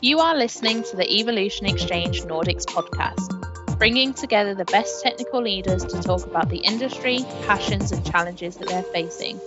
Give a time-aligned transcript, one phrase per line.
[0.00, 5.84] You are listening to the Evolution Exchange Nordics podcast, bringing together the best technical leaders
[5.84, 9.40] to talk about the industry, passions, and challenges that they're facing.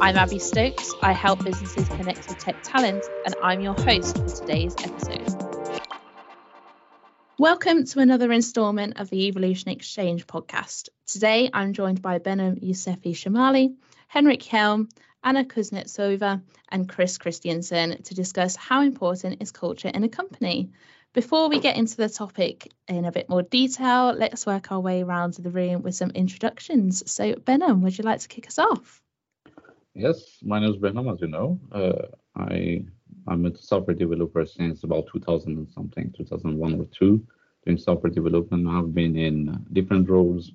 [0.00, 0.92] I'm Abby Stokes.
[1.02, 5.46] I help businesses connect with tech talent, and I'm your host for today's episode.
[7.38, 10.88] Welcome to another instalment of the Evolution Exchange podcast.
[11.06, 13.74] Today I'm joined by Behnam Yousefi Shamali,
[14.08, 14.88] Henrik Hjelm,
[15.26, 20.70] Anna Kuznetsova, and Chris Christiansen to discuss how important is culture in a company.
[21.14, 25.02] Before we get into the topic in a bit more detail, let's work our way
[25.02, 27.10] around the room with some introductions.
[27.10, 29.02] So, Behnam, would you like to kick us off?
[29.94, 31.58] Yes, my name is Behnam, as you know.
[31.72, 32.84] Uh, I
[33.26, 37.26] I'm a software developer since about 2000 and something, 2001 or two,
[37.64, 38.68] doing software development.
[38.68, 40.52] I've been in different roles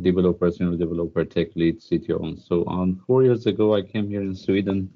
[0.00, 3.00] developer, senior developer, tech lead, CTO, and so on.
[3.06, 4.90] Four years ago, I came here in Sweden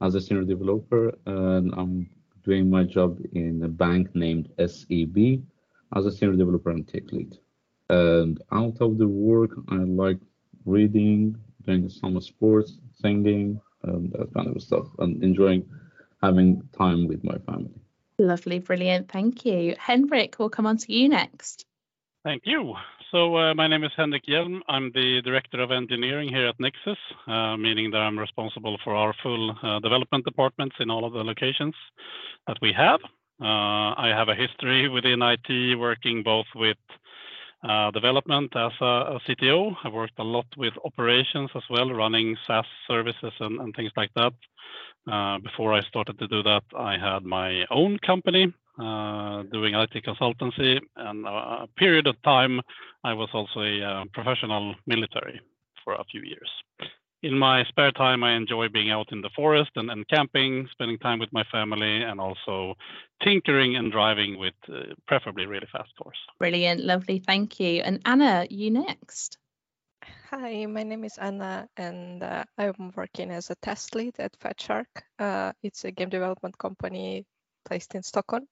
[0.00, 2.10] as a senior developer, and I'm
[2.44, 5.42] doing my job in a bank named SEB
[5.94, 7.38] as a senior developer and tech lead.
[7.88, 10.18] And out of the work, I like
[10.64, 15.68] reading, doing some sports, singing, and that kind of stuff, and enjoying
[16.22, 17.74] having time with my family.
[18.18, 19.10] Lovely, brilliant.
[19.10, 19.74] Thank you.
[19.78, 21.66] Henrik, we'll come on to you next.
[22.24, 22.74] Thank you.
[23.12, 24.60] So uh, my name is Henrik Hjelm.
[24.68, 26.96] I'm the Director of Engineering here at Nexus,
[27.26, 31.22] uh, meaning that I'm responsible for our full uh, development departments in all of the
[31.22, 31.74] locations
[32.46, 33.00] that we have.
[33.38, 36.78] I have a history within IT, working both with
[37.92, 39.76] development as a, CTO.
[39.84, 44.32] I've worked a lot with operations as well, running SaaS services and, things like that.
[45.42, 51.26] Before I started to do that, I had my own company doing IT consultancy, and
[51.26, 52.60] a period of time
[53.04, 55.40] I was also a uh, professional military
[55.84, 56.50] for a few years.
[57.22, 60.98] In my spare time, I enjoy being out in the forest and, and camping, spending
[60.98, 62.74] time with my family, and also
[63.22, 66.16] tinkering and driving with uh, preferably really fast cars.
[66.38, 67.80] Brilliant, lovely, thank you.
[67.82, 69.38] And Anna, you next.
[70.30, 74.86] Hi, my name is Anna, and uh, I'm working as a test lead at FatShark.
[75.18, 77.24] Uh, it's a game development company
[77.64, 78.46] placed in Stockholm.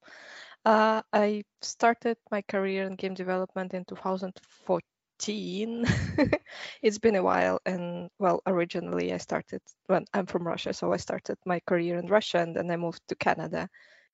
[0.64, 5.84] Uh, I started my career in game development in 2014.
[6.82, 10.98] it's been a while, and well, originally I started when I'm from Russia, so I
[10.98, 13.68] started my career in Russia, and then I moved to Canada,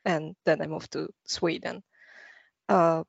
[0.05, 1.83] and then I moved to Sweden.
[2.69, 3.03] Uh,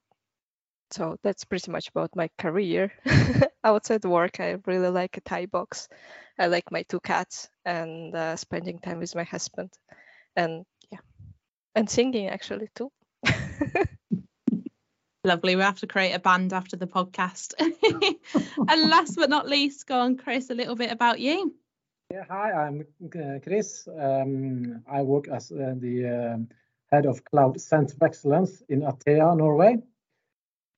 [0.91, 2.91] so that's pretty much about my career.
[3.63, 5.89] Outside work, I really like a Thai box.
[6.39, 9.71] I like my two cats and uh, spending time with my husband.
[10.35, 10.65] And
[11.77, 12.91] and singing actually too.
[15.23, 15.55] Lovely.
[15.55, 17.53] We have to create a band after the podcast.
[17.59, 21.53] and last but not least, go on, Chris, a little bit about you.
[22.11, 23.87] Yeah, hi, I'm uh, Chris.
[23.99, 26.47] Um, I work as uh, the um,
[26.91, 29.77] head of Cloud Center of Excellence in Atea, Norway.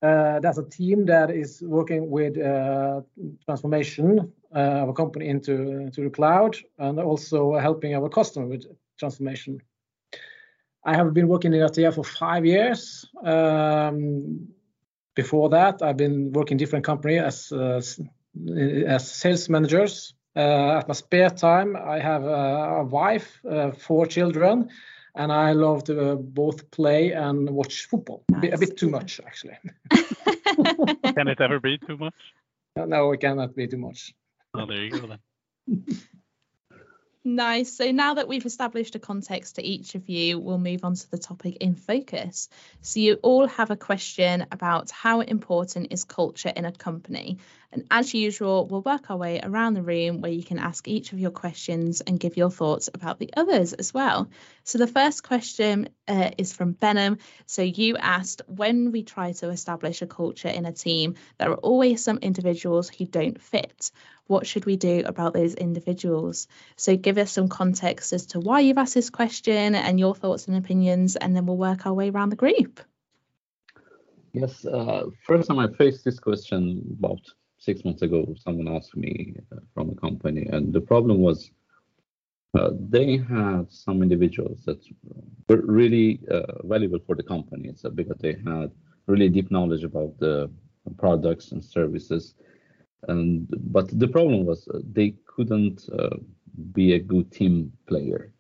[0.02, 3.02] Uh, that's a team that is working with uh,
[3.46, 8.66] transformation uh, of a company into, into the cloud and also helping our customer with
[8.98, 9.62] transformation.
[10.84, 13.06] I have been working in Atea for five years.
[13.24, 14.50] Um,
[15.16, 17.82] before that, I've been working different companies as uh,
[18.88, 20.14] as sales managers.
[20.36, 24.70] Uh, at my spare time, I have a, a wife, uh, four children,
[25.16, 28.24] and I love to uh, both play and watch football.
[28.30, 28.38] Nice.
[28.38, 29.58] A, bit, a, bit, too much, actually.
[29.92, 32.16] Can it ever be too much?
[32.76, 34.14] No, it cannot be too much.
[34.54, 35.20] Oh, there you go then.
[37.26, 37.74] Nice.
[37.76, 41.12] So now that we've established a context to each of you, we'll move on to
[41.12, 42.48] the topic in focus.
[42.82, 47.40] So you all have a question about how important is culture in a company.
[47.74, 51.12] And as usual, we'll work our way around the room where you can ask each
[51.12, 54.30] of your questions and give your thoughts about the others as well.
[54.64, 57.20] So the first question uh, is from Behnam.
[57.46, 61.56] So you asked when we try to establish a culture in a team, there are
[61.58, 63.92] always some individuals who don't fit
[64.30, 66.48] what should we do about those individuals?
[66.76, 70.48] So give us some context as to why you've asked this question and your thoughts
[70.48, 72.80] and opinions, and then we'll work our way around the group.
[74.32, 77.22] Yes, uh, first time I faced this question about
[77.58, 81.50] six months ago, someone asked me uh, from a company, and the problem was
[82.54, 84.80] uh, they had some individuals that
[85.48, 87.72] were really uh, valuable for the company.
[87.76, 88.72] So because they had
[89.08, 90.52] really deep knowledge about the
[90.98, 92.36] products and services
[93.08, 96.18] and but the problem was uh, they couldn't uh,
[96.74, 98.32] be a good team player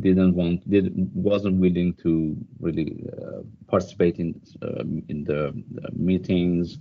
[0.00, 6.78] didn't want did wasn't willing to really uh, participate in um, in the uh, meetings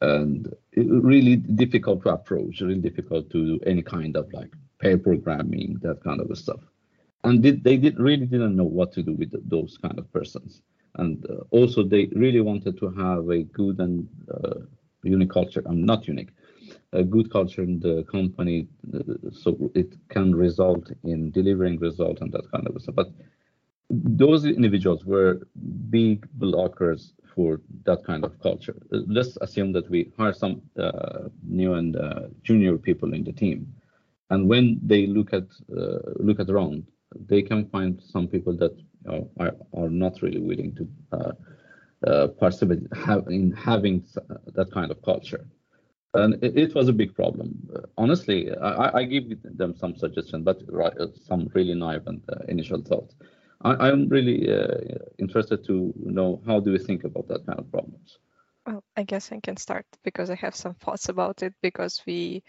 [0.00, 5.78] and really difficult to approach really difficult to do any kind of like pair programming
[5.82, 6.60] that kind of stuff
[7.24, 10.62] and did, they did really didn't know what to do with those kind of persons.
[10.96, 14.60] And uh, also, they really wanted to have a good and uh,
[15.02, 15.62] unique culture.
[15.66, 16.30] I'm not unique,
[16.92, 18.66] a good culture in the company,
[19.32, 22.94] so it can result in delivering results and that kind of stuff.
[22.94, 23.10] But
[23.90, 25.46] those individuals were
[25.90, 28.76] big blockers for that kind of culture.
[28.90, 33.72] Let's assume that we hire some uh, new and uh, junior people in the team,
[34.30, 35.46] and when they look at
[35.76, 36.86] uh, look at around,
[37.28, 38.74] they can find some people that
[39.04, 41.32] know, are, are not really willing to uh,
[42.06, 44.04] uh, participate have, in having
[44.54, 45.46] that kind of culture.
[46.14, 47.70] And it, it was a big problem.
[47.96, 50.62] honestly, I, I give them some suggestions, but
[51.26, 53.14] some really naive and initial thoughts.
[53.62, 57.70] I, am really uh, interested to know how do you think about that kind of
[57.70, 58.18] problems?
[58.66, 62.44] Well, I guess I can start because I have some thoughts about it because we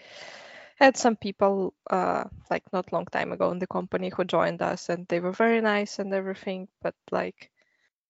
[0.75, 4.89] had some people uh, like not long time ago in the company who joined us
[4.89, 7.51] and they were very nice and everything, but like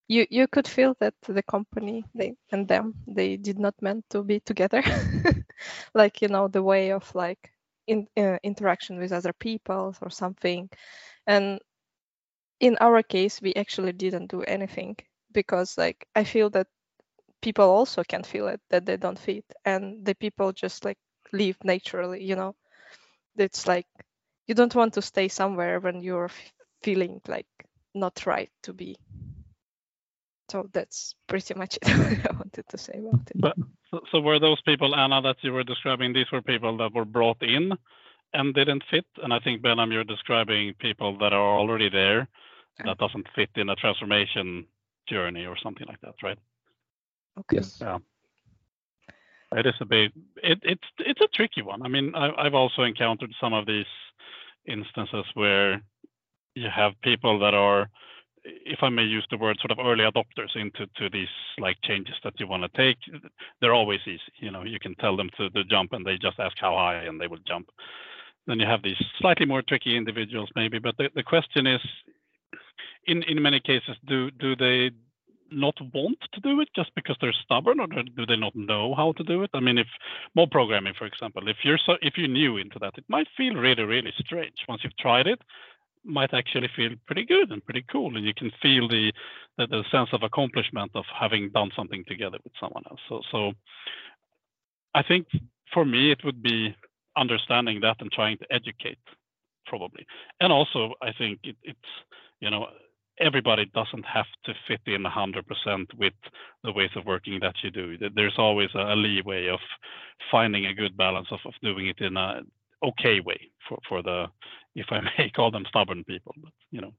[0.10, 4.24] you you could feel that the company they and them they did not meant to
[4.24, 4.84] be together.
[5.96, 7.52] Like you know the way of like
[7.88, 10.70] in uh, interaction with other people or something.
[11.28, 11.60] And
[12.62, 14.96] in our case we actually didn't do anything
[15.34, 16.68] because like i feel that
[17.42, 19.46] people also can feel it that they don't fit.
[19.66, 20.98] And the people just like
[21.34, 22.56] leave naturally you know?
[23.38, 23.88] It's like
[24.48, 26.32] you don't want to stay somewhere when you're
[26.84, 27.48] feeling like
[27.96, 28.98] not right to be
[30.50, 33.56] so that's pretty much it i wanted to say about it but
[33.92, 37.06] so, so were those people anna that you were describing these were people that were
[37.06, 37.72] brought in
[38.34, 42.28] and didn't fit and i think behnam you're describing people that are already there
[42.86, 44.66] that doesn't fit in a transformation
[45.08, 46.38] journey or something like that, right?
[47.40, 47.58] Okay.
[47.58, 47.78] Yes.
[47.82, 47.98] Yeah.
[49.52, 50.12] It is a bit.
[50.44, 51.82] It, it's it's a tricky one.
[51.82, 53.88] I mean, I, I've also encountered some of these
[54.68, 55.82] instances where
[56.54, 57.90] you have people that are,
[58.44, 61.28] if I may use the word, sort of early adopters into to these
[61.58, 62.98] like changes that you want to take.
[63.60, 64.22] They're always easy.
[64.38, 67.04] You know, you can tell them to, to jump and they just ask how high
[67.04, 67.70] and they will jump.
[68.48, 71.82] Then you have these slightly more tricky individuals maybe, but the, the question is,
[73.06, 74.92] in in many cases, do do they
[75.52, 79.12] not want to do it just because they're stubborn, or do they not know how
[79.14, 79.50] to do it?
[79.54, 79.88] I mean, if
[80.36, 83.56] more programming, for example, if you're so if you're new into that, it might feel
[83.56, 84.66] really really strange.
[84.68, 85.42] Once you've tried it,
[86.04, 89.12] might actually feel pretty good and pretty cool, and you can feel the
[89.58, 93.02] the, the sense of accomplishment of having done something together with someone else.
[93.10, 93.52] So so
[94.96, 95.28] I think
[95.74, 96.76] for me it would be
[97.18, 99.00] understanding that and trying to educate
[99.66, 100.06] probably
[100.40, 101.92] and also i think it, it's
[102.40, 102.68] you know
[103.20, 106.14] everybody doesn't have to fit in 100% with
[106.64, 107.98] the ways of working that you do.
[108.16, 109.60] There's always a leeway of
[110.32, 112.42] finding a good balance of, of doing it in a
[112.84, 114.28] okay way for, for the,
[114.76, 116.94] if I may call them stubborn people, but you know,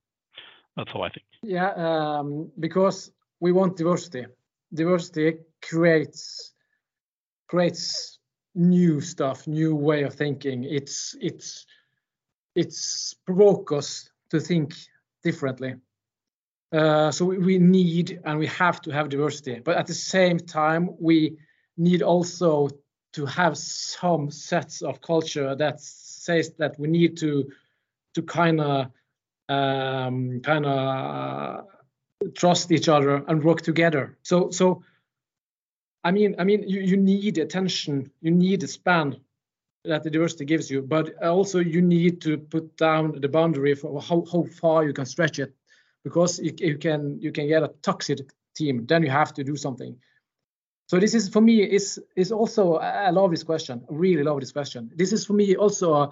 [0.76, 1.26] that's how I think.
[1.42, 4.26] Yeah, um, because we want diversity.
[4.72, 6.52] Diversity creates
[7.48, 8.18] creates
[8.54, 10.64] new stuff, new way of thinking.
[10.64, 11.66] It's it's
[12.54, 14.74] it's provoke us to think
[15.22, 15.74] differently.
[16.72, 20.90] Uh, so we need and we have to have diversity, but at the same time,
[21.00, 21.36] we
[21.76, 22.68] need also
[23.12, 25.80] to have some sets of culture that
[26.30, 27.32] says that we need to
[28.14, 28.76] to kind of
[29.48, 31.66] um, kind of
[32.34, 34.04] trust each other and work together.
[34.22, 34.82] So so
[36.08, 39.16] I mean I mean you, you need attention, you need a span
[39.84, 44.00] that the diversity gives you, but also you need to put down the boundary for
[44.08, 45.54] how, how far you can stretch it
[46.04, 48.18] because you, you can you can get a toxic
[48.56, 49.96] team then you have to do something
[50.90, 53.84] so this is for me is is also i love this question.
[53.88, 54.90] Really love this question.
[54.96, 56.10] This is for me also a,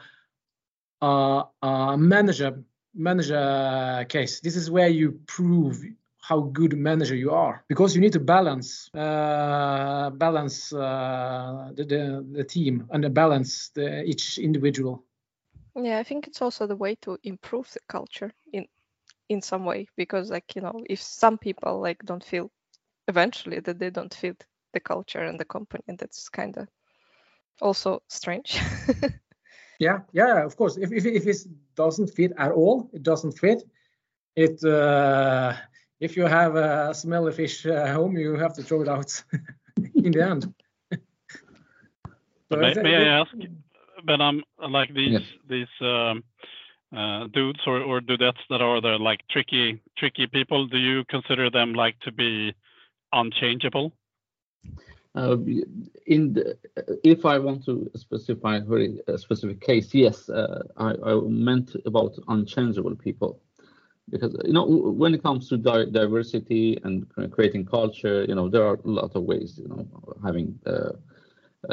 [1.04, 2.62] a, a manager
[2.94, 4.38] manager case.
[4.38, 5.84] This is where you prove
[6.20, 7.64] how good manager you are.
[7.66, 14.04] Because you need to balance uh, balance uh, the, the, the team and balance the,
[14.04, 15.02] each individual.
[15.74, 18.68] Yeah i think it's also the way to improve the culture in
[19.28, 19.88] in some way.
[19.96, 22.48] Because like you know if some people like don't feel
[23.08, 26.68] eventually that they don't fit the culture and the company and that's kind of
[27.60, 28.58] also strange.
[29.80, 30.76] Yeah yeah of course.
[30.76, 31.36] If, if, if it
[31.76, 33.62] doesn't fit at all it doesn't fit.
[34.34, 35.54] It uh,
[36.00, 39.22] if you have a smelly fish at home you have to throw it out
[39.94, 40.52] in the end.
[42.50, 43.32] May, may i ask
[44.04, 45.22] but i'm like these yes.
[45.48, 46.24] these um,
[46.96, 51.50] uh, dudes or, or dudettes that are the like tricky tricky people do you consider
[51.50, 52.54] them like to be
[53.12, 53.92] unchangeable
[55.14, 55.36] Uh,
[56.06, 56.56] in the,
[57.02, 62.14] if I want to specify a very specific case, yes, uh, I, I, meant about
[62.28, 63.40] unchangeable people,
[64.10, 68.64] because you know when it comes to di diversity and creating culture, you know there
[68.64, 69.58] are a lot of ways.
[69.58, 69.88] You know,
[70.22, 70.92] having uh,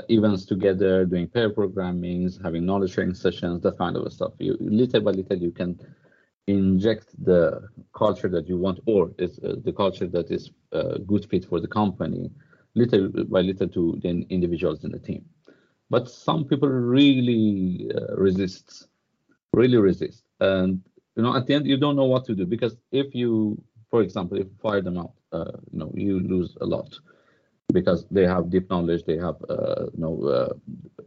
[0.10, 4.34] events together, doing pair programmings, having knowledge sharing sessions, that kind of stuff.
[4.39, 5.80] You little by little you can
[6.48, 11.30] inject the culture that you want, or is uh, the culture that is uh, good
[11.30, 12.32] fit for the company
[12.75, 15.25] little by little to the individuals in the team.
[15.89, 18.88] But some people really uh, resist,
[19.53, 20.24] really resist.
[20.39, 20.82] And
[21.15, 24.01] you know, at the end, you don't know what to do because if you, for
[24.01, 26.94] example, if you fire them out, uh, you know, you lose a lot
[27.74, 29.03] because they have deep knowledge.
[29.05, 30.53] They have, uh, you know, uh,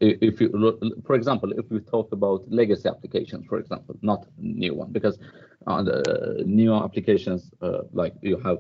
[0.00, 4.75] if you, look, for example, if we talk about legacy applications, for example, not new
[4.75, 5.18] one, because
[5.66, 8.58] uh, the new applications uh, like you have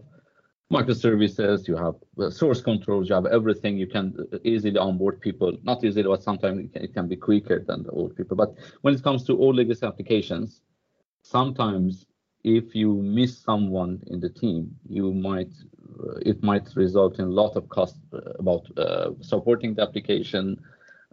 [0.72, 3.78] microservices, you have uh, source controls, you have everything.
[3.78, 7.84] You can uh, easily onboard people, not easily, but sometimes it can, be quicker than
[7.84, 8.36] the old people.
[8.36, 10.60] But when it comes to old legacy applications,
[11.22, 12.06] sometimes
[12.44, 15.52] if you miss someone in the team, you might
[16.00, 17.96] uh, it might result in a lot of cost
[18.38, 20.60] about uh, supporting the application,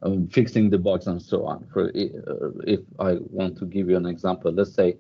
[0.04, 1.66] um, fixing the bugs, and so on.
[1.74, 4.98] For if I want to give you an example, let's say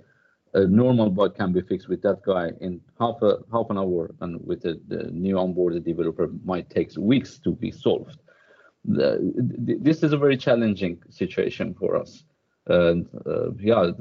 [0.55, 4.03] a normal bug can be fixed with that guy in half a half an hour,
[4.21, 8.19] and with the, the new onboarded developer might take weeks to be solved.
[8.85, 9.07] The,
[9.87, 12.23] this is a very challenging situation for us.
[12.67, 13.91] And uh, yeah,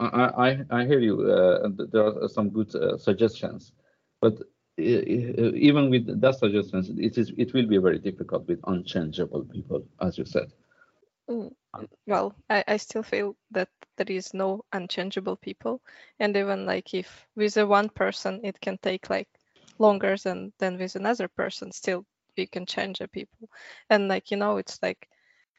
[0.00, 0.06] I,
[0.46, 1.14] I, I hear you.
[1.22, 3.72] Uh, there are some good uh, suggestions,
[4.20, 4.34] but
[4.78, 10.18] even with that suggestions, it is it will be very difficult with unchangeable people, as
[10.18, 10.52] you said.
[11.30, 11.86] Mm, Mm.
[12.06, 15.80] well, I, I still feel that there is no unchangeable people,
[16.18, 19.28] and even like if with a one person, it can take like
[19.78, 21.72] longer than than with another person.
[21.72, 22.04] Still,
[22.36, 23.48] we can change the people,
[23.90, 25.08] and like you know, it's like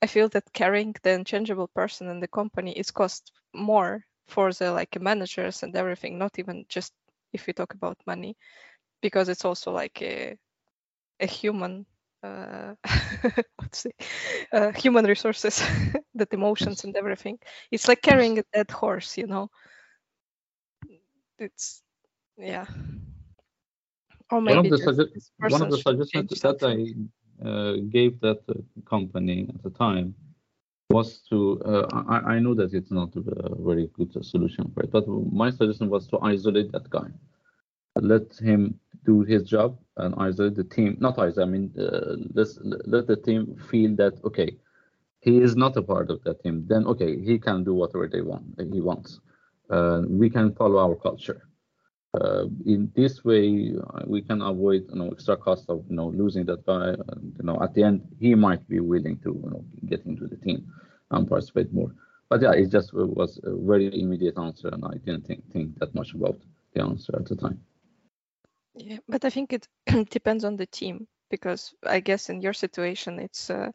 [0.01, 4.71] I feel that carrying the unchangeable person in the company is cost more for the
[4.71, 6.17] like managers and everything.
[6.17, 6.93] Not even just
[7.33, 8.37] if we talk about money,
[9.01, 10.37] because it's also like a
[11.19, 11.85] a human
[12.87, 13.95] uh, it,
[14.51, 15.63] uh, human resources,
[16.15, 17.39] that emotions and everything.
[17.71, 19.49] It's like carrying a dead horse, you know.
[21.39, 21.81] It's
[22.37, 22.65] yeah.
[24.31, 28.53] Or maybe one of the, one of the suggestions that I uh, gave that uh,
[28.89, 30.15] company at the time
[30.89, 33.21] was to uh, I, I know that it's not a
[33.59, 37.09] very good solution for it, but my suggestion was to isolate that guy
[38.01, 40.97] let him do his job and either the team.
[40.99, 44.57] Not isolate, I mean, uh, let's let the team feel that okay,
[45.21, 46.65] he is not a part of that team.
[46.67, 48.45] Then okay, he can do whatever they want.
[48.73, 49.19] He wants.
[49.69, 51.47] Uh, we can follow our culture.
[52.13, 53.73] Uh, in this way,
[54.05, 56.91] we can avoid you know extra cost of you know losing that guy.
[56.91, 60.37] you know, at the end, he might be willing to you know get into the
[60.37, 60.65] team
[61.11, 61.91] and participate more.
[62.29, 65.93] But yeah, it just was a very immediate answer, and I didn't think think that
[65.95, 66.39] much about
[66.73, 67.59] the answer at the time.
[68.77, 69.67] Yeah, but I think it
[70.09, 73.71] depends on the team because I guess in your situation it's uh,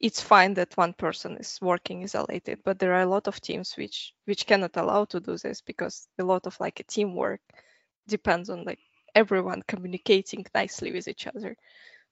[0.00, 3.76] it's fine that one person is working isolated, but there are a lot of teams
[3.76, 7.40] which which cannot allow to do this because a lot of like a teamwork
[8.08, 8.80] depends on like
[9.14, 11.56] everyone communicating nicely with each other.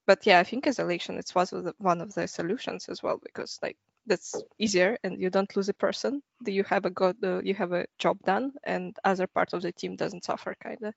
[0.07, 3.79] But yeah, I think isolation it's was one of the solutions as well because like
[4.07, 6.23] that's easier and you don't lose a person.
[6.47, 9.73] You have a good uh, you have a job done and other part of the
[9.73, 10.95] team doesn't suffer kind of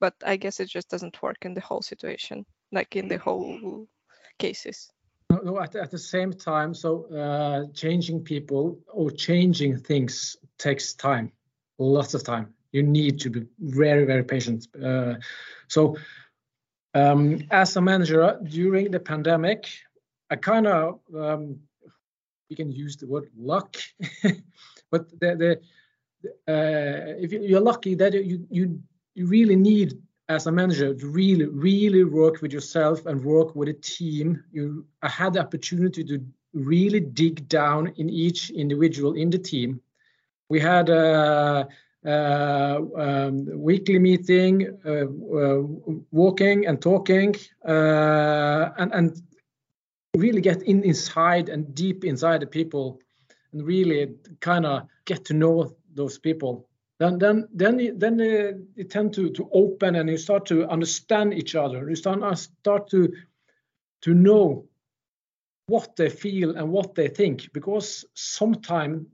[0.00, 3.86] but I guess it just doesn't work in the whole situation, like in the whole
[4.38, 4.90] cases.
[5.30, 11.32] No, at, at the same time, so uh, changing people or changing things takes time,
[11.78, 12.54] lots of time.
[12.72, 14.66] You need to be very, very patient.
[14.74, 15.14] Uh,
[15.68, 15.96] so,
[16.94, 19.68] um, as a manager during the pandemic,
[20.30, 21.60] I kind of um,
[22.48, 23.76] we can use the word luck,
[24.90, 25.60] but the, the
[26.48, 28.80] uh, if you're lucky that you you
[29.18, 33.68] you really need as a manager to really really work with yourself and work with
[33.68, 34.44] a team.
[34.52, 39.80] You I had the opportunity to really dig down in each individual in the team.
[40.48, 41.68] We had a,
[42.04, 44.54] um, weekly meeting
[44.86, 45.08] uh,
[45.40, 45.62] uh,
[46.10, 47.34] walking and talking
[47.66, 49.22] uh, and and
[50.16, 53.00] really get in inside and deep inside the people
[53.52, 56.67] and really kind of get to know those people
[56.98, 61.34] then then then then uh, you tend to to open and you start to understand
[61.34, 61.88] each other.
[61.88, 63.12] You start uh, start to
[64.02, 64.68] to know
[65.66, 69.06] what they feel and what they think because sometimes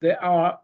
[0.00, 0.60] there are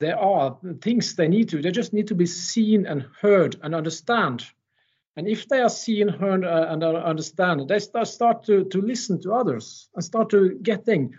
[0.00, 3.74] there are things they need to they just need to be seen and heard and
[3.74, 4.44] understand
[5.16, 9.20] And if they are seen, heard, uh, and understand, they start, start to, to listen
[9.22, 11.14] to others and start to getting,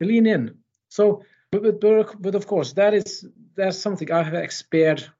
[0.00, 0.54] lean in.
[0.88, 3.26] So, but, but, but of course, that is
[3.58, 5.10] that's something I have experienced.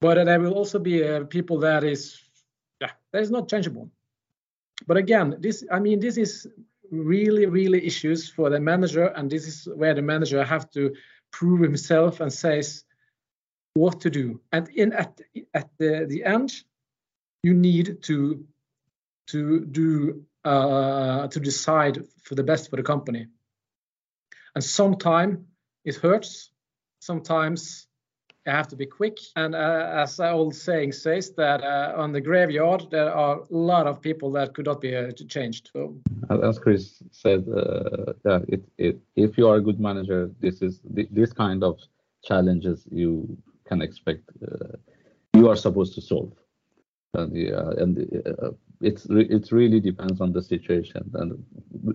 [0.00, 2.20] But there will also be uh, people that is,
[2.80, 3.90] yeah, that is not changeable.
[4.86, 6.46] But again, this, I mean, this is
[6.90, 10.94] really, really issues for the manager, and this is where the manager have to
[11.32, 12.84] prove himself and says
[13.74, 14.40] what to do.
[14.52, 15.20] And in at
[15.54, 16.52] at the, the end,
[17.42, 18.44] you need to
[19.28, 23.26] to do uh, to decide for the best for the company.
[24.54, 25.38] And sometimes
[25.84, 26.50] it hurts.
[27.06, 27.86] Sometimes
[28.44, 29.18] you have to be quick.
[29.36, 33.56] And uh, as the old saying says, that uh, on the graveyard there are a
[33.72, 35.70] lot of people that could not be uh, changed.
[35.72, 35.96] So.
[36.50, 40.80] As Chris said, uh, yeah, it, it, if you are a good manager, this is
[41.20, 41.78] this kind of
[42.24, 43.10] challenges you
[43.68, 44.24] can expect.
[44.42, 44.76] Uh,
[45.34, 46.32] you are supposed to solve
[47.14, 47.36] and,
[47.82, 47.92] and
[48.80, 51.10] it's it really depends on the situation.
[51.14, 51.44] And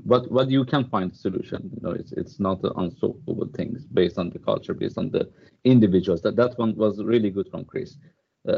[0.04, 4.18] what what you can find a solution you know it's it's not unsolvable things based
[4.18, 5.30] on the culture based on the
[5.64, 6.22] individuals.
[6.22, 7.98] That that one was really good from chris.
[8.48, 8.58] Uh,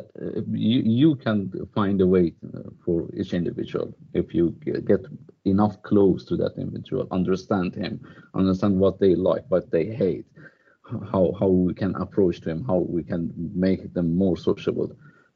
[0.51, 4.51] you you can find a way uh, for each individual if you
[4.85, 5.01] get
[5.43, 7.99] enough close to that individual understand him
[8.33, 10.25] understand what they like what they hate
[11.11, 14.89] how how we can approach them how we can make them more sociable.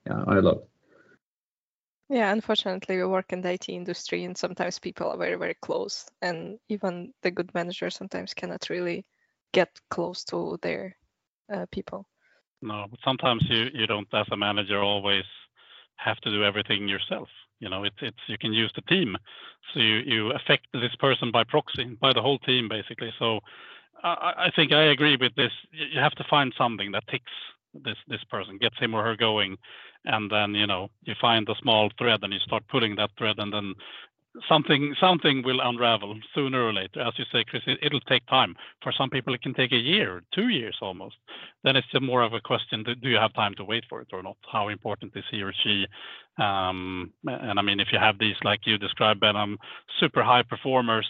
[0.05, 0.76] Yeah i love it.
[2.09, 6.05] Yeah, unfortunately, we work in the IT industry, and sometimes people are very, very close,
[6.21, 9.05] and even the good manager sometimes cannot really
[9.53, 10.95] get close to their
[11.53, 12.07] uh, people.
[12.61, 15.25] No, but sometimes you you don't, as a manager, always
[15.97, 17.27] have to do everything yourself.
[17.59, 19.17] You know, it's it's you can use the team,
[19.73, 23.11] so you you affect this person by proxy, by the whole team, basically.
[23.19, 23.41] So
[24.01, 25.51] I, I think I agree with this.
[25.71, 27.31] You have to find something that ticks
[27.83, 29.57] this this person, gets him or her going,
[30.05, 33.35] and then you know you find the small thread and you start pulling that thread
[33.39, 33.73] and then
[34.47, 37.01] something something will unravel sooner or later.
[37.01, 38.55] As you say chris it, will take time.
[38.83, 41.15] For some people it can take a year two years almost.
[41.63, 44.23] Then it's more of a question do you have time to wait for it or
[44.23, 44.37] not?
[44.51, 45.85] How important is he or she?
[46.39, 49.57] Um, and i mean if you have these like you described ben um,
[49.99, 51.07] super high performers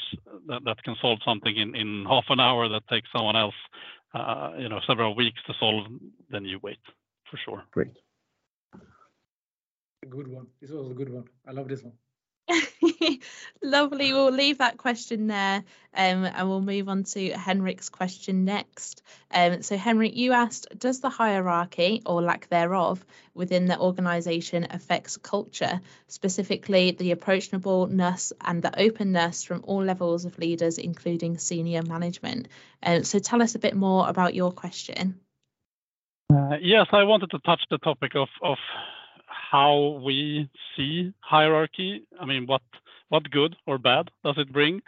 [0.48, 3.54] that, that can solve something in, in half an hour that takes someone else
[4.18, 5.86] Uh, you know several weeks to solve
[6.30, 6.80] then you wait
[7.30, 7.94] for sure great
[10.10, 10.48] good one.
[10.62, 11.26] This was a good one.
[11.48, 11.94] I love this one.
[13.64, 14.14] Lovely.
[14.14, 19.02] We'll leave that question there um, and we'll move on to Henrik's question next.
[19.32, 25.18] Um, so, Henrik, you asked Does the hierarchy or lack thereof within the organisation affects
[25.18, 32.48] culture, specifically the approachableness and the openness from all levels of leaders, including senior management?
[32.82, 35.20] Um, so, tell us a bit more about your question.
[36.34, 38.58] Uh, yes, I wanted to touch the topic of, of
[39.52, 42.08] how we see hierarchy.
[42.20, 42.62] I mean, what
[43.10, 44.82] what good or bad does it bring?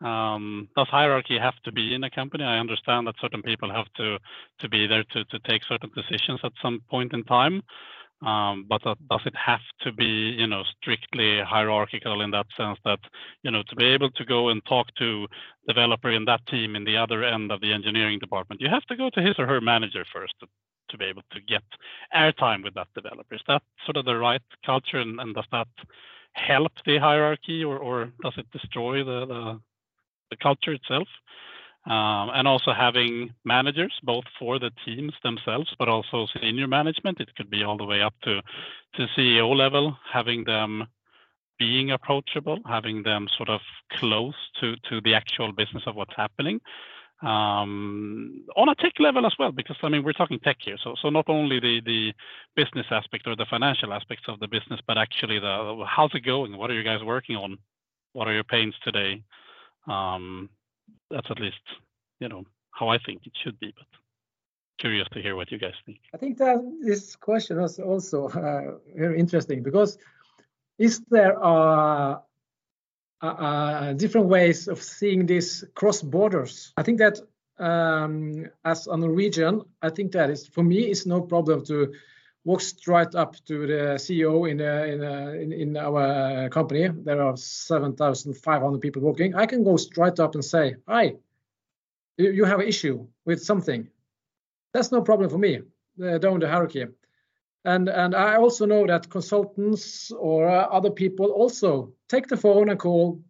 [0.00, 2.44] Um, does hierarchy have to be in a company?
[2.44, 4.18] I understand that certain people have to
[4.60, 7.62] to be there to to take certain decisions at some point in time.
[8.24, 10.04] Um, but does it have to be,
[10.40, 12.98] you know, strictly hierarchical in that sense that,
[13.42, 15.26] you know, to be able to go and talk to
[15.68, 18.96] developer in that team in the other end of the engineering department, you have to
[18.96, 20.46] go to his or her manager first to,
[20.88, 21.62] to be able to get
[22.14, 23.34] airtime with that developer.
[23.34, 25.68] Is that sort of the right culture, and, and does that
[26.32, 29.60] help the hierarchy, or, or does it destroy the, the,
[30.30, 31.08] the culture itself?
[31.86, 37.20] Um, and also having managers both for the teams themselves, but also senior management.
[37.20, 38.42] It could be all the way up to
[38.96, 40.88] to CEO level, having them
[41.60, 43.60] being approachable, having them sort of
[43.92, 46.60] close to to the actual business of what's happening
[47.22, 50.94] um, on a tech level as well, because I mean we're talking tech here, so
[51.00, 52.12] so not only the the
[52.54, 56.56] business aspect or the financial aspects of the business, but actually the how's it going?
[56.56, 57.58] What are you guys working on?
[58.12, 59.22] What are your pains today?
[59.86, 60.50] Um,
[61.10, 61.62] that's at least
[62.20, 63.86] you know how I think it should be, but
[64.78, 65.98] curious to hear what you guys think.
[66.12, 69.96] I think that this question was also uh, very interesting because
[70.78, 72.20] is there a
[73.22, 76.72] uh, uh, different ways of seeing this cross borders.
[76.76, 77.18] I think that
[77.58, 81.94] um, as a Norwegian, I think that is for me it's no problem to
[82.44, 85.02] walk straight up to the CEO in in,
[85.42, 86.88] in, in our company.
[86.88, 89.34] There are 7,500 people working.
[89.34, 91.14] I can go straight up and say, "Hi,
[92.18, 93.88] you have an issue with something."
[94.74, 95.62] That's no problem for me
[96.04, 96.86] uh, down the hierarchy.
[97.66, 102.70] And, and I also know that consultants or uh, other people also take the phone
[102.70, 103.20] and call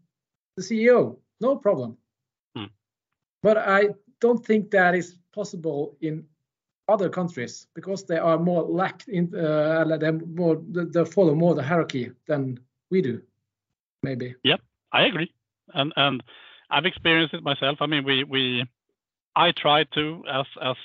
[0.56, 1.96] the CEO, no problem.
[2.54, 2.66] Hmm.
[3.42, 3.88] But I
[4.20, 6.26] don't think that is possible in
[6.88, 11.62] other countries because they are more lack in uh, they more they follow more the
[11.62, 12.58] hierarchy than
[12.90, 13.20] we do
[14.02, 14.60] maybe yep
[14.92, 15.32] i agree
[15.74, 16.22] and and
[16.70, 18.64] i've experienced it myself i mean we we
[19.34, 20.76] i try to as as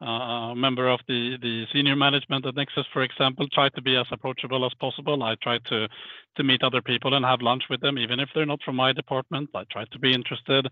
[0.00, 4.06] uh, member of the, the senior management at Nexus, for example, try to be as
[4.10, 5.22] approachable as possible.
[5.22, 5.88] I try to
[6.36, 8.92] to meet other people and have lunch with them, even if they're not from my
[8.92, 9.50] department.
[9.54, 10.66] I try to be interested.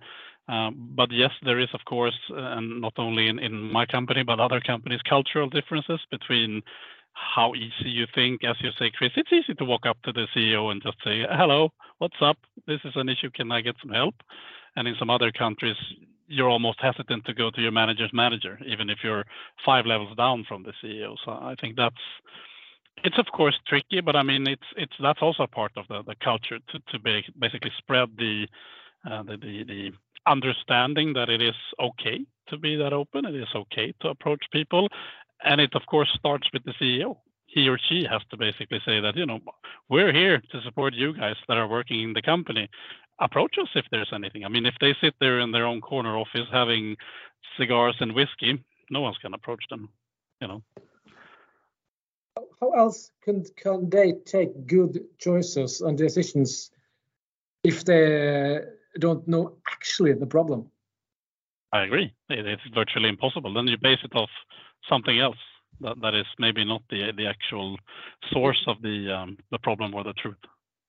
[0.49, 4.25] Um, but yes, there is, of course, uh, and not only in, in my company,
[4.25, 6.63] but other companies, cultural differences between
[7.13, 8.43] how easy you think.
[8.43, 11.25] As you say, Chris, it's easy to walk up to the CEO and just say,
[11.31, 12.39] hello, what's up?
[12.67, 13.31] This is an issue.
[13.31, 14.15] Can I get some help?
[14.75, 15.77] And in some other countries,
[16.29, 19.25] you're almost hesitant to go to your manager's manager, even if you're
[19.65, 21.17] five levels down from the CEO.
[21.25, 21.97] So I think that's
[23.05, 26.15] it's of course tricky, but I mean it's it's that's also part of the, the
[26.23, 28.47] culture to to be, basically spread the,
[29.09, 29.93] uh, the the the
[30.27, 33.25] understanding that it is okay to be that open.
[33.25, 34.89] It is okay to approach people,
[35.45, 37.17] and it of course starts with the CEO.
[37.47, 39.41] He or she has to basically say that you know
[39.89, 42.69] we're here to support you guys that are working in the company
[43.23, 44.45] approach us if there's anything.
[44.45, 46.97] I mean, if they sit there in their own corner office having
[47.59, 49.89] cigars and whiskey, no one's going to approach them,
[50.41, 50.63] you know.
[52.61, 56.71] How else can can they take good choices and decisions
[57.65, 58.61] if they
[58.99, 60.71] don't know actually the problem?
[61.73, 62.15] I agree.
[62.29, 63.53] It's virtually impossible.
[63.53, 64.31] Then you base it off
[64.89, 65.39] something else
[65.81, 67.79] that, that is maybe not the the actual
[68.33, 70.37] source of the um, the problem or the truth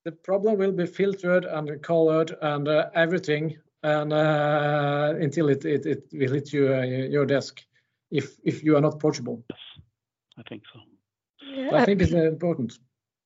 [0.06, 5.86] the problem will be filtered and colored and uh, everything and uh, until it, it,
[5.86, 7.62] it will hit you, uh, your desk
[8.12, 9.44] if if you are not approachable.
[9.50, 9.60] Yes,
[10.38, 10.80] I think so.
[11.42, 12.80] Yeah, so I think it's important.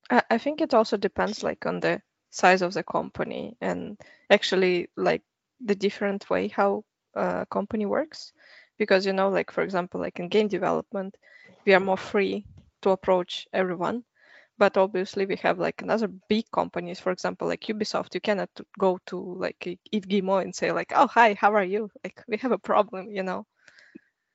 [0.09, 3.97] I think it also depends like on the size of the company and
[4.29, 5.23] actually like
[5.59, 6.83] the different way how
[7.15, 8.33] a company works
[8.77, 11.17] because you know like for example like in game development
[11.65, 12.45] we are more free
[12.81, 14.03] to approach everyone
[14.57, 18.99] but obviously we have like another big companies for example like ubisoft you cannot go
[19.05, 22.57] to like Guillemot and say like oh hi how are you like we have a
[22.57, 23.45] problem you know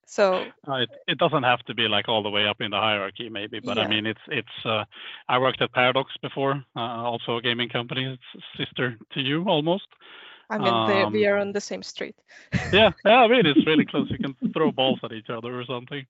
[0.07, 2.77] so uh, it, it doesn't have to be like all the way up in the
[2.77, 3.85] hierarchy maybe but yeah.
[3.85, 4.85] i mean it's it's uh,
[5.29, 9.87] i worked at paradox before uh, also a gaming company it's sister to you almost
[10.51, 12.15] I mean, um, we are on the same street.
[12.75, 13.21] yeah, yeah.
[13.21, 14.11] I mean, it's really close.
[14.11, 16.05] You can throw balls at each other or something.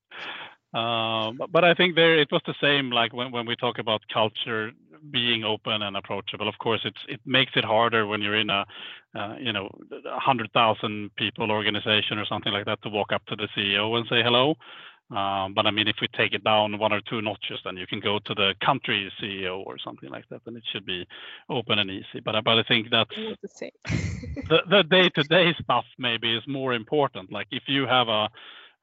[0.74, 2.90] Um, but I think there it was the same.
[2.90, 4.72] Like when, when we talk about culture
[5.10, 8.64] being open and approachable, of course, it's it makes it harder when you're in a
[9.14, 9.68] uh, you know
[10.06, 14.06] hundred thousand people organization or something like that to walk up to the CEO and
[14.08, 14.54] say hello.
[15.10, 17.86] Um, but I mean, if we take it down one or two notches, then you
[17.86, 21.06] can go to the country CEO or something like that, and it should be
[21.50, 22.20] open and easy.
[22.24, 23.08] But but I think that
[24.48, 27.30] the, the day-to-day stuff maybe is more important.
[27.30, 28.30] Like if you have a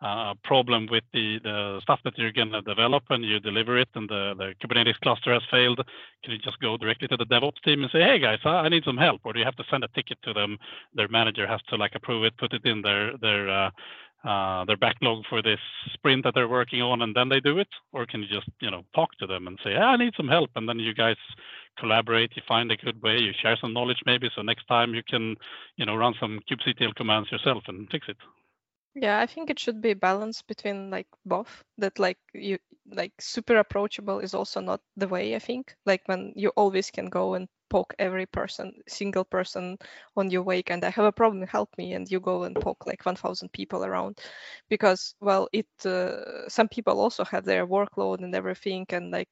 [0.01, 3.89] uh, problem with the, the stuff that you're going to develop and you deliver it
[3.95, 5.81] and the, the Kubernetes cluster has failed,
[6.23, 8.85] can you just go directly to the DevOps team and say, hey guys, I need
[8.85, 9.21] some help?
[9.25, 10.57] Or do you have to send a ticket to them?
[10.93, 13.69] Their manager has to like approve it, put it in their, their, uh,
[14.23, 15.59] uh, their backlog for this
[15.93, 17.69] sprint that they're working on and then they do it?
[17.91, 20.49] Or can you just, you know, talk to them and say, I need some help.
[20.55, 21.17] And then you guys
[21.77, 24.29] collaborate, you find a good way, you share some knowledge maybe.
[24.35, 25.35] So next time you can,
[25.75, 28.17] you know, run some kubectl commands yourself and fix it.
[29.01, 31.63] Yeah, I think it should be a balance between like both.
[31.77, 32.59] That like you
[32.91, 35.75] like super approachable is also not the way I think.
[35.85, 39.77] Like when you always can go and poke every person, single person
[40.17, 42.85] on your wake, and I have a problem, help me, and you go and poke
[42.85, 44.19] like 1,000 people around,
[44.69, 49.29] because well, it uh, some people also have their workload and everything, and like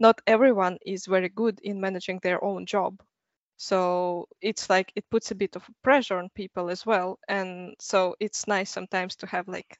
[0.00, 3.00] not everyone is very good in managing their own job
[3.56, 8.14] so it's like it puts a bit of pressure on people as well and so
[8.20, 9.78] it's nice sometimes to have like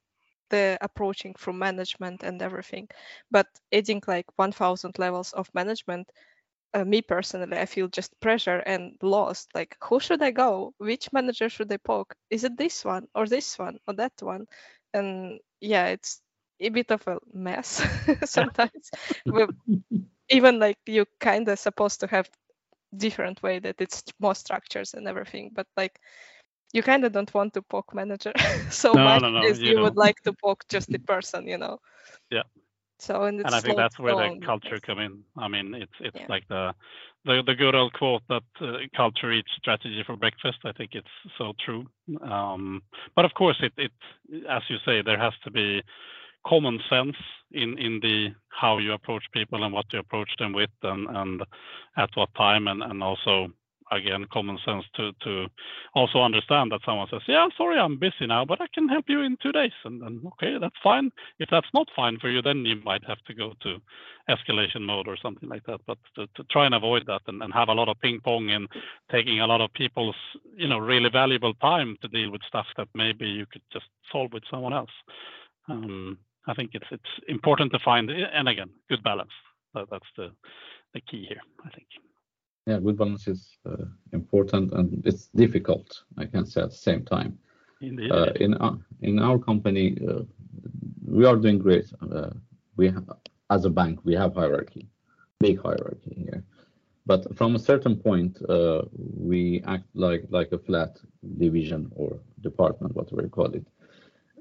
[0.51, 2.89] the approaching from management and everything.
[3.31, 6.09] But adding like 1000 levels of management
[6.75, 9.49] uh, me personally i feel just pressure and lost.
[9.55, 10.75] Like who should i go?
[10.79, 12.15] Which manager should i poke?
[12.31, 14.47] Is it this one or this one or that one?
[14.95, 16.21] And yeah it's
[16.61, 17.83] a bit of a mess
[18.25, 18.91] sometimes.
[20.31, 22.29] Even like you kind of supposed to have
[22.95, 26.01] different way that it's more structures and everything but like
[26.75, 28.33] you kind of don't want to poke manager.
[28.69, 31.47] So no, much no, no, as you, you would like to poke just the person
[31.47, 31.79] you know?
[32.31, 32.43] Yeah.
[32.99, 35.23] So and, and i think that's where the culture come in.
[35.37, 36.27] I mean it's it's yeah.
[36.29, 36.75] like the,
[37.25, 40.59] the the good old quote that uh, culture eats strategy for breakfast.
[40.65, 41.87] I think it's so true.
[42.23, 42.83] Um,
[43.15, 43.93] but of course it it
[44.49, 45.83] as you say there has to be
[46.47, 47.17] common sense
[47.53, 51.43] in in the how you approach people and what you approach them with and and
[51.97, 53.49] at what time and and also
[53.93, 55.47] again common sense to to
[55.95, 59.21] also understand that someone says yeah sorry i'm busy now but i can help you
[59.21, 59.73] in two days.
[59.85, 61.11] And then okay that's fine.
[61.39, 63.81] If that's not fine for you then you might have to go to
[64.29, 65.81] escalation mode or something like that.
[65.87, 68.51] But to, to try and avoid that and, and have a lot of ping pong
[68.51, 68.69] and
[69.11, 70.17] taking a lot of people's
[70.57, 74.33] you know really valuable time to deal with stuff that maybe you could just solve
[74.33, 74.95] with someone else.
[75.69, 79.33] Um, i think it's it's important to find and again good balance
[79.75, 80.31] that, that's the
[80.95, 81.87] the key here i think
[82.67, 87.05] yeah, good balance is uh, important and it's difficult, I can say at the same
[87.05, 87.39] time.
[87.83, 88.11] Indeed.
[88.11, 90.23] Uh, in, our, in our company, uh,
[91.07, 91.93] we are doing great.
[92.01, 92.31] Uh,
[92.77, 93.05] we have,
[93.51, 94.89] as a bank, we have hierarchy,
[95.41, 96.43] big hierarchy here.
[97.07, 100.97] But from a certain point, uh, we act like like a flat
[101.37, 103.67] division or department, whatever you call it.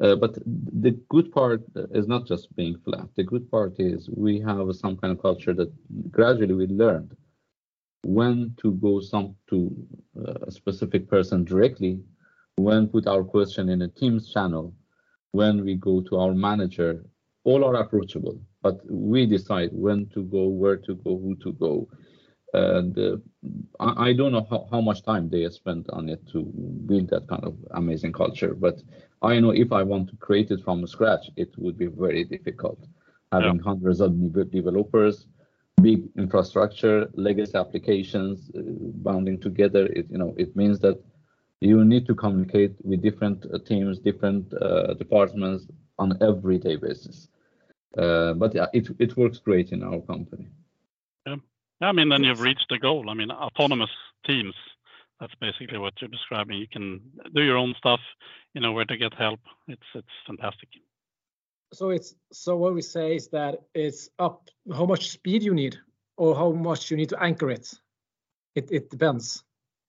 [0.01, 3.07] Uh, but the good part is not just being flat.
[3.15, 5.71] The good part is we have some kind of culture that
[6.11, 7.15] gradually we learned
[8.03, 9.75] when to go some to
[10.19, 11.99] uh, a specific person directly,
[12.57, 14.73] when put our question in a Teams channel,
[15.31, 17.05] when we go to our manager,
[17.45, 21.87] all are approachable, but we decide when to go, where to go, who to go.
[22.53, 23.17] And uh,
[23.79, 26.43] I, I, don't know how, how much time they spent on it to
[26.85, 28.79] build that kind of amazing culture, but
[29.23, 32.79] I know if I want to create it from scratch, it would be very difficult.
[33.31, 33.63] Having yeah.
[33.63, 34.11] hundreds of
[34.51, 35.27] developers,
[35.81, 38.61] big infrastructure, legacy applications uh,
[39.07, 39.85] bounding together.
[39.87, 41.01] It, you know, it means that
[41.61, 47.29] you need to communicate with different uh, teams, different uh, departments on everyday basis.
[47.97, 50.47] Uh, but yeah, it, it works great in our company.
[51.25, 51.37] Yeah.
[51.81, 53.09] I mean, then you've reached the goal.
[53.09, 53.89] I mean, autonomous
[54.25, 54.55] teams,
[55.23, 56.57] that's basically what you're describing.
[56.57, 56.99] You can
[57.33, 58.01] do your own stuff,
[58.53, 59.39] you know, where to get help.
[59.67, 60.69] It's, it's fantastic
[61.73, 65.77] so it's so what we say is that it's up how much speed you need
[66.17, 67.73] or how much you need to anchor it.
[68.55, 69.43] It it depends.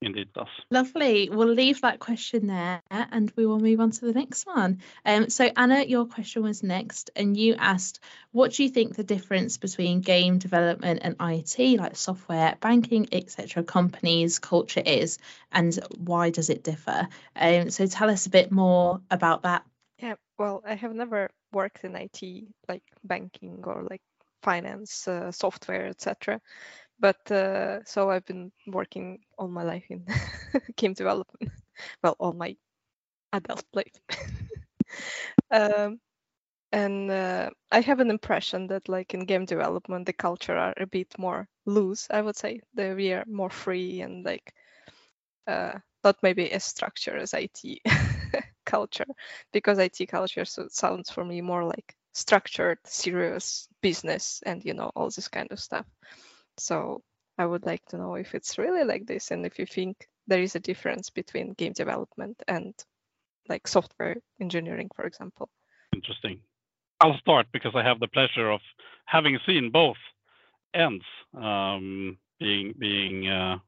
[0.04, 0.48] Indeed does.
[0.70, 1.30] Lovely.
[1.30, 4.80] We'll leave that question there and we will move on to the next one.
[5.04, 9.04] Um, so Anna, your question was next, and you asked, what do you think the
[9.04, 15.18] difference between game development and IT, like software, banking, etc., companies, culture is,
[15.50, 17.08] and why does it differ?
[17.34, 19.64] Um, so tell us a bit more about that.
[19.98, 24.02] Yeah, well, I have never worked in IT, like banking or like
[24.42, 26.40] finance, uh, software, etc.
[27.04, 30.06] But uh, so I've been working all my life in
[30.76, 31.52] game development.
[32.02, 32.56] well, all my
[33.32, 34.00] adult life.
[35.50, 36.00] um,
[36.72, 40.86] and uh, I have an impression that, like in game development, the culture are a
[40.86, 42.08] bit more loose.
[42.10, 44.54] I would say that we are more free and like
[45.46, 47.82] uh, not maybe as structured as IT
[48.64, 49.06] culture
[49.52, 54.90] because IT culture so sounds for me more like structured, serious business and you know
[54.96, 55.86] all this kind of stuff.
[56.58, 57.02] So
[57.38, 60.42] I would like to know if it's really like this and if you think there
[60.42, 62.74] is a difference between game development and
[63.48, 65.48] like software engineering, for example.
[65.94, 66.40] Interesting.
[67.00, 68.60] I'll start because I have the pleasure of
[69.06, 69.96] having seen both
[70.72, 71.04] ends,
[71.36, 73.58] um, being being uh,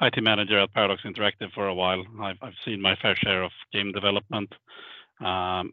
[0.00, 2.04] IT manager at Paradox Interactive for a while.
[2.20, 4.52] I've, I've seen my fair share of game development.
[5.20, 5.72] Um,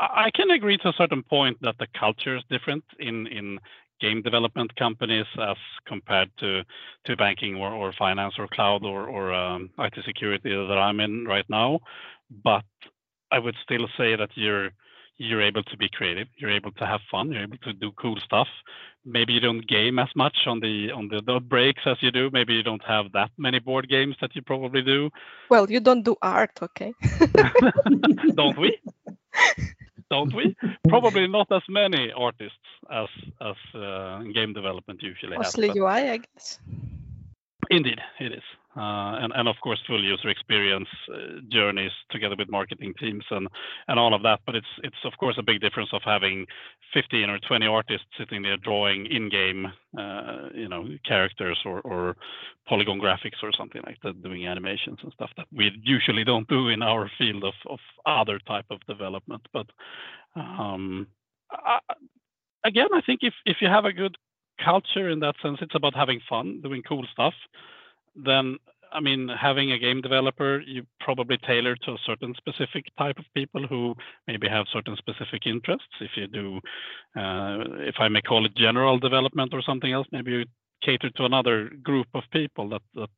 [0.00, 3.58] I can agree to a certain point that the culture is different in, in
[4.00, 6.62] game development companies as compared to,
[7.06, 11.24] to banking or, or finance or cloud or, or um, IT security that I'm in
[11.26, 11.80] right now.
[12.44, 12.64] But
[13.30, 14.70] I would still say that you're
[15.22, 16.28] you're able to be creative.
[16.38, 17.30] You're able to have fun.
[17.30, 18.48] You're able to do cool stuff.
[19.04, 22.30] Maybe you don't game as much on the on the, the breaks as you do.
[22.32, 25.10] Maybe you don't have that many board games that you probably do.
[25.50, 26.94] Well you don't do art okay?
[28.34, 28.78] Don't we
[30.10, 30.56] don't we?
[30.88, 32.58] Probably not as many artists
[32.90, 33.08] as
[33.40, 36.58] as uh, game development usually mostly has, ui i guess.
[37.70, 38.42] Indeed it is
[38.76, 43.48] and, and of course full user experience uh, journeys together with marketing teams and,
[43.88, 44.40] all of that.
[44.46, 46.46] But it's it's of course a big difference of having
[46.94, 49.66] 15 or 20 artists sitting there drawing in-game,
[49.98, 52.16] uh, you know, characters or,
[52.68, 56.68] polygon graphics or something like that, doing animations and stuff that we usually don't do
[56.68, 59.42] in our field of, other type of development.
[59.52, 59.66] But
[60.36, 61.08] um,
[62.64, 64.16] again, I think if if you have a good
[64.64, 67.34] culture in that sense, it's about having fun, doing cool stuff
[68.24, 68.58] then
[68.92, 73.24] I mean, having a game developer, you probably tailor to a certain specific type of
[73.34, 73.94] people who
[74.26, 75.94] maybe have certain specific interests.
[76.00, 76.60] If you do,
[77.16, 80.44] uh, if I may call it general development or something else, maybe you
[80.82, 83.10] cater to another group of people that, that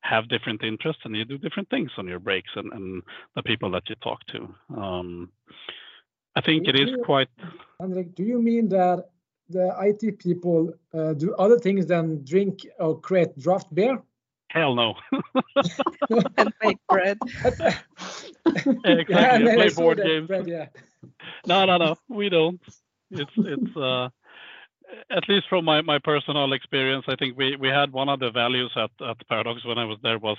[0.00, 3.02] have different interests and you do different things on your breaks and, and
[3.36, 4.54] the people that you talk to.
[4.76, 5.30] Um,
[6.34, 7.28] I think it is quite.
[7.78, 9.10] Henrik, do you mean that
[9.50, 14.02] the IT people uh, do other things than drink or create draft beer?
[14.52, 14.94] Hell no.
[16.36, 17.18] and make bread.
[18.84, 19.14] exactly.
[19.14, 20.26] Yeah, play board games.
[20.26, 20.66] bread, yeah.
[21.46, 21.96] No, no, no.
[22.08, 22.60] We don't.
[23.10, 24.08] It's it's uh
[25.10, 28.30] at least from my, my personal experience, I think we, we had one of the
[28.30, 30.36] values at, at Paradox when I was there was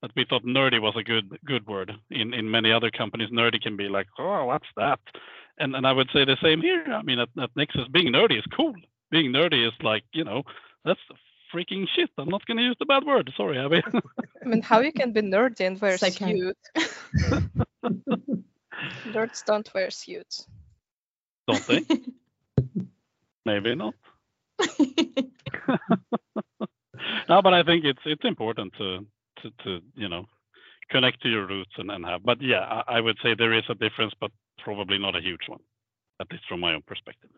[0.00, 1.92] that we thought nerdy was a good good word.
[2.10, 5.00] In in many other companies, nerdy can be like, oh, what's that?
[5.58, 6.84] And and I would say the same here.
[6.90, 8.74] I mean, at, at Nexus, being nerdy is cool.
[9.10, 10.44] Being nerdy is like, you know,
[10.84, 11.00] that's
[11.54, 12.10] freaking shit.
[12.18, 13.30] I'm not going to use the bad word.
[13.36, 13.82] Sorry, Abby.
[14.44, 16.38] I mean, how you can be nerdy and wear It's okay.
[16.38, 16.56] suit?
[19.06, 20.46] Nerds don't wear suits.
[21.46, 21.86] Don't they?
[23.46, 23.94] Maybe not.
[27.28, 29.06] no, but I think it's it's important to
[29.42, 30.26] to, to you know
[30.90, 32.22] connect to your roots and, and have.
[32.22, 35.48] But yeah, I, I would say there is a difference, but probably not a huge
[35.48, 35.60] one,
[36.20, 37.30] at least from my own perspective.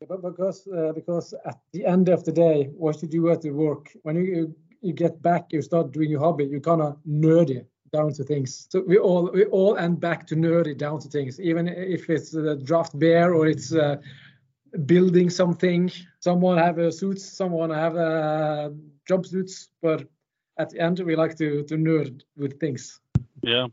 [0.00, 3.50] But because uh, because at the end of the day, what you do at the
[3.50, 7.64] work, when you you get back, you start doing your hobby, you kind of nerdy
[7.92, 8.66] down to things.
[8.70, 12.34] So we all we all end back to nerdy down to things, even if it's
[12.34, 13.96] a draft beer or it's uh,
[14.84, 15.90] building something.
[16.20, 18.70] Someone have a suits, someone have uh,
[19.08, 20.06] jumpsuits, but
[20.58, 23.00] at the end we like to to nerd with things.
[23.42, 23.68] Yeah.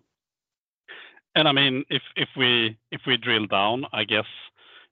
[1.36, 4.28] And I mean, if if we if we drill down, I guess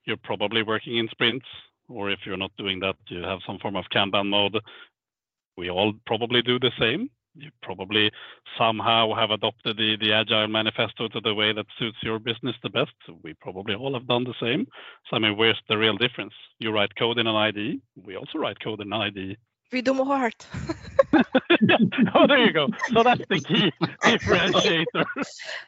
[0.05, 1.45] you're probably working in sprints,
[1.87, 4.57] or if you're not doing that, you have some form of Kanban mode.
[5.57, 7.09] We all probably do the same.
[7.35, 8.11] You probably
[8.57, 12.69] somehow have adopted the, the Agile manifesto to the way that suits your business the
[12.69, 12.91] best.
[13.23, 14.67] We probably all have done the same.
[15.09, 16.33] So I mean, where's the real difference?
[16.59, 17.79] You write code in an ID.
[17.95, 19.37] We also write code in an ID.
[19.71, 20.45] We do more art.
[21.13, 22.67] oh, there you go.
[22.93, 23.71] So that's the key
[24.03, 25.05] differentiator.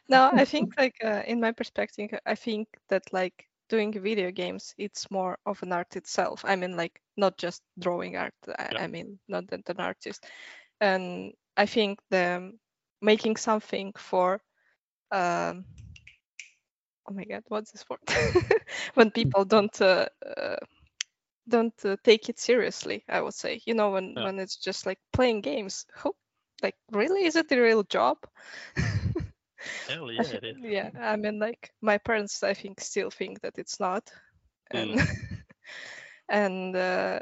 [0.10, 4.76] no, I think like uh, in my perspective, I think that like doing video games,
[4.78, 6.46] it's more of an art itself.
[6.46, 8.36] I mean, like not just drawing art.
[8.60, 8.80] I, Yeah.
[8.86, 10.26] I mean, not that an artist.
[10.82, 12.54] And I think the
[13.02, 14.42] making something for,
[15.12, 15.66] um,
[17.10, 17.98] oh my god, what's this for?
[18.96, 20.58] when people don't uh, uh,
[21.50, 23.62] don't uh, take it seriously, I would say.
[23.66, 24.24] You know, when Yeah.
[24.24, 25.86] when it's just like playing games.
[26.04, 26.14] Who,
[26.64, 28.18] like, really, is it a real job?
[29.88, 30.58] Hell yeah, it is.
[30.62, 34.12] yeah i mean like my parents i think still think that it's not.
[34.72, 35.00] And
[36.30, 37.20] and uh,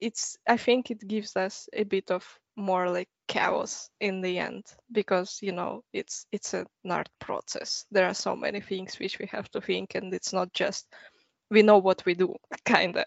[0.00, 2.24] it's i think it gives us a bit of
[2.56, 7.86] more like chaos in the end because you know it's it's an art process.
[7.90, 10.86] There are so many things which we have to think and it's not just
[11.50, 13.04] we know what we do kind of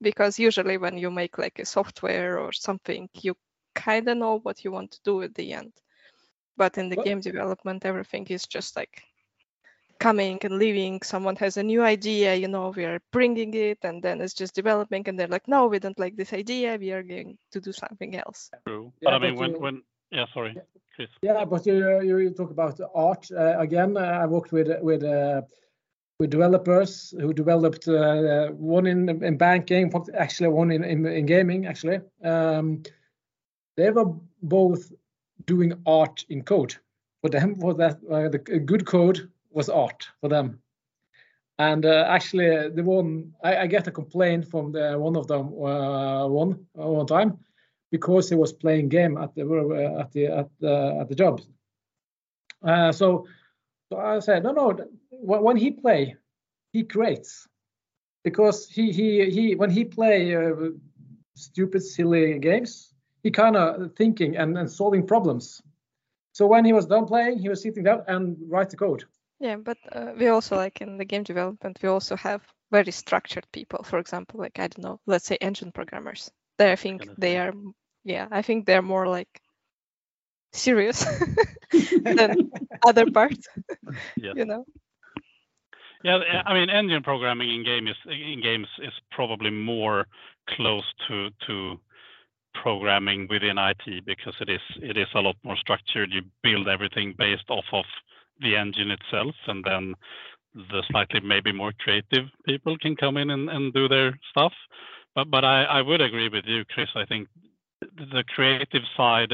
[0.00, 3.34] because usually when you make like a software or something you
[3.74, 5.72] kind of know what you want to do at the end
[6.62, 8.94] but in the Well- game development everything is just like
[10.06, 13.96] coming and leaving someone has a new idea you know we are bringing it and
[14.04, 17.02] then it's just developing and they're like no we don't like this idea we are
[17.14, 18.84] going to do something else True.
[19.00, 19.76] Yeah, but I mean, but when, you- when,
[20.18, 20.66] yeah, sorry, Yeah.
[20.96, 21.10] Chris.
[21.28, 21.76] Yeah, but you
[22.08, 23.90] you, you talk about art uh, again.
[23.96, 25.40] Uh, I worked with with uh,
[26.20, 29.84] with developers who developed uh, one in in banking,
[30.24, 31.60] actually one in in, in gaming.
[31.66, 31.98] Actually,
[32.32, 32.66] um,
[33.76, 34.10] they were
[34.42, 34.82] both
[35.54, 36.74] doing art in code.
[37.20, 39.18] For them, was that uh, the good code
[39.50, 40.60] was art for them.
[41.58, 45.46] And uh, actually, the one I, I get a complaint from the one of them
[45.48, 47.38] uh, one uh, one time
[47.90, 51.40] because he was playing game at the uh, at the at the at the job.
[52.92, 53.26] So,
[53.88, 54.66] so I said, no, no.
[55.10, 56.16] When, when he play,
[56.72, 57.48] he creates
[58.24, 60.52] because he he he when he play uh,
[61.34, 62.89] stupid silly games,
[63.22, 65.62] he kind of thinking and, and solving problems.
[66.32, 69.04] So when he was done playing, he was sitting down and write the code.
[69.40, 73.46] yeah but uh, we also like in the game development we also have very structured
[73.52, 77.14] people for example like i don't know let's say engine programmers they i think Gonna
[77.18, 77.52] they are
[78.04, 79.40] yeah i think they're more like
[80.52, 81.04] serious
[82.04, 82.50] than
[82.86, 83.48] other parts
[84.16, 84.34] Yeah.
[84.34, 84.64] you know
[86.02, 90.06] Yeah, I mean, engine programming in game is in games is probably more
[90.48, 91.78] close to to
[92.54, 96.10] programming within IT because it is it is a lot more structured.
[96.12, 97.84] You build everything based off of
[98.40, 99.94] the engine itself, and then
[100.54, 104.52] the slightly maybe more creative people can come in and, do their stuff.
[105.14, 106.88] But but I, would agree with you, Chris.
[106.94, 107.28] I think
[107.80, 109.32] the creative side.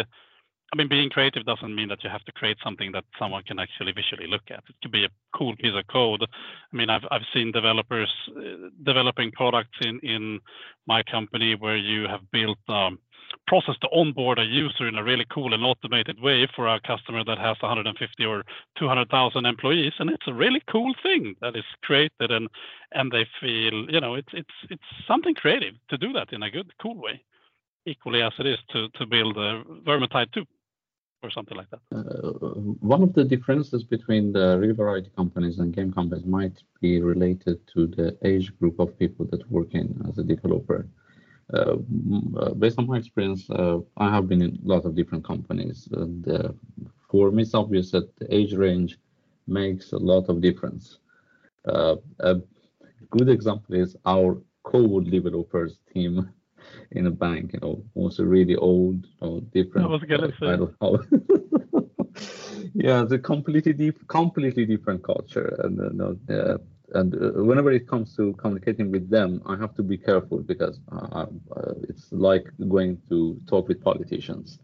[0.73, 3.61] I mean, being creative doesn't mean that you have to create something that someone can
[3.61, 4.65] actually visually look at.
[4.69, 6.23] It could be a cool piece of code.
[6.23, 10.41] I mean, I've I've seen developers uh, developing products in in
[10.87, 12.99] my company where you have built um,
[13.47, 17.25] process to onboard a user in a really cool and automated way for a customer
[17.25, 18.45] that has 150 or
[18.79, 22.49] 200,000 employees, and it's a really cool thing that is created, and
[22.93, 26.51] and they feel, you know, it's it's it's something creative to do that in a
[26.51, 27.23] good, cool way.
[27.87, 30.45] equally as it is to to build a Vermintide 2
[31.23, 31.81] or something like that?
[31.95, 32.49] Uh,
[32.95, 37.59] one of the differences between the regular IT companies and game companies might be related
[37.75, 40.87] to the age group of people that work in as a developer.
[41.53, 41.77] Uh,
[42.39, 46.29] uh based on my experience, uh, I have been in lots of different companies, and
[46.29, 46.49] uh,
[47.09, 48.99] for me, it's obvious that the age range
[49.47, 50.99] makes a lot of difference.
[51.67, 52.37] Uh, a
[53.11, 56.29] good example is our code developers team
[56.91, 59.87] in a bank, you know, was really old, you know, different.
[59.87, 60.47] I was gonna say.
[60.47, 61.01] I don't know.
[62.75, 66.59] yeah, it's a completely deep, completely different culture, and uh,
[66.95, 70.81] and uh, whenever it comes to communicating with them, I have to be careful because
[70.93, 71.27] uh,
[71.57, 74.59] uh, it's like going to talk with politicians.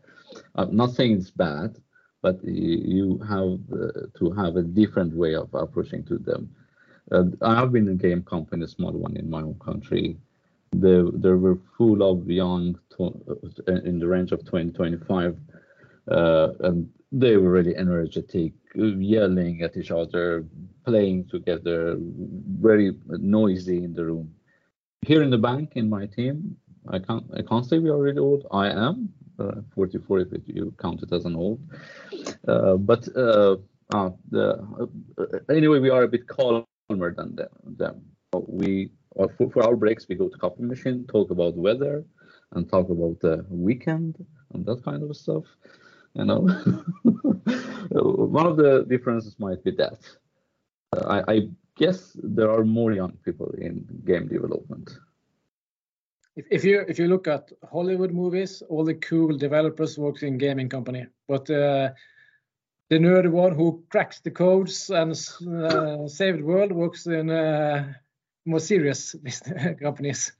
[0.55, 1.77] I'm not saying it's bad,
[2.23, 6.55] but you have uh, to have a different way of approaching to them.
[7.43, 10.16] I have been in a game company, a small one in my own country,
[10.73, 15.37] they, they were full of young uh, in the range of 20 25
[16.11, 20.44] uh, and they were really energetic yelling at each other
[20.86, 24.34] playing together very noisy in the room.
[25.02, 26.56] Here in the bank in my team
[26.88, 28.46] i can't i can't say we are really old.
[28.50, 29.08] I am
[29.38, 31.60] uh, 44 if you count it as an old.
[32.48, 33.56] Uh, but uh,
[33.94, 34.46] uh the,
[35.18, 38.02] uh, anyway we are a bit calmer than them,
[38.46, 42.04] we for, for our breaks, we go to coffee machine, talk about weather,
[42.52, 45.44] and talk about the weekend and that kind of stuff.
[46.14, 46.40] You know,
[47.90, 49.98] one of the differences might be that.
[50.94, 54.98] Uh, I, I guess there are more young people in game development.
[56.36, 60.38] If, if you if you look at Hollywood movies, all the cool developers work in
[60.38, 61.90] gaming company, but uh,
[62.90, 67.92] the nerd one who cracks the codes and uh, save the world works in uh,
[68.44, 69.14] more serious
[69.80, 70.32] companies.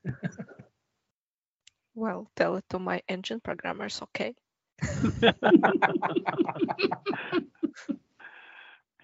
[1.95, 4.35] well, tell it to my engine programmers, okay?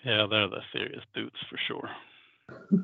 [0.05, 1.91] yeah, they're the serious dudes for sure.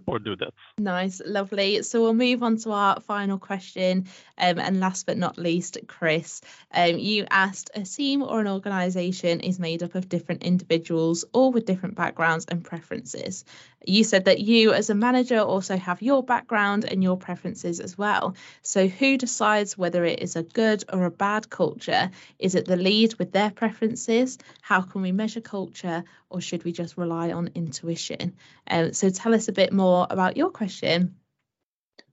[0.07, 0.53] or do that.
[0.79, 1.83] Nice, lovely.
[1.83, 4.07] So we'll move on to our final question.
[4.39, 6.41] Um, and last but not least, Chris,
[6.73, 11.53] um, you asked a team or an organisation is made up of different individuals, all
[11.53, 13.45] with different backgrounds and preferences.
[13.87, 17.97] You said that you, as a manager, also have your background and your preferences as
[17.99, 18.35] well.
[18.62, 22.11] So, who decides whether it is a good or a bad culture?
[22.39, 24.39] Is it the lead with their preferences?
[24.62, 28.35] How can we measure culture, or should we just rely on intuition?
[28.68, 31.16] Um, so, tell us a bit more about your question.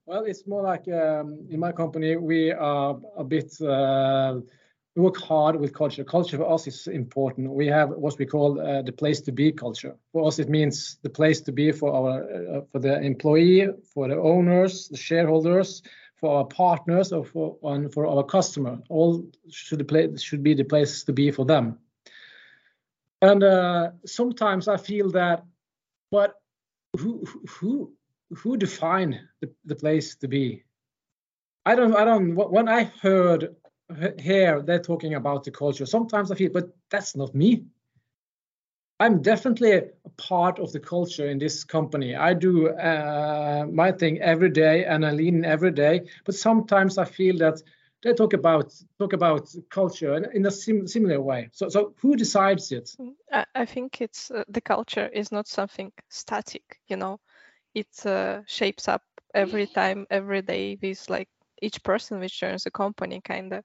[0.06, 3.62] Well, it's more like um, in my company, we are a bit.
[3.62, 4.42] Uh,
[4.96, 6.04] we work hard with culture.
[6.04, 7.50] Culture for us is important.
[7.50, 9.96] We have what we call uh, the place to be culture.
[10.12, 14.10] For us, it means the place to be for our uh, for the employee, for
[14.10, 15.82] the owners, the shareholders,
[16.18, 18.80] for our partners, or for and for our customer.
[18.90, 21.80] All should place should be the place to be for them.
[23.22, 25.46] And uh, sometimes I feel that,
[26.12, 26.36] but
[27.00, 27.94] who who
[28.36, 30.64] who define the, the place to be?
[31.66, 33.56] I don't I don't when I heard
[34.20, 35.86] here they're talking about the culture.
[35.86, 37.66] Sometimes I feel, but that's not me.
[39.02, 42.16] I'm definitely a part of the culture in this company.
[42.16, 46.02] I do uh, my thing every day and I lean every day.
[46.24, 47.64] But sometimes I feel that
[48.04, 51.50] they talk about talk about culture in a sim similar way.
[51.52, 52.96] So, so who decides it?
[53.56, 56.80] I, think it's uh, the culture is not something static.
[56.88, 57.20] You know,
[57.74, 61.30] it uh, shapes up every time, every day with like
[61.62, 63.64] each person which joins the company kind of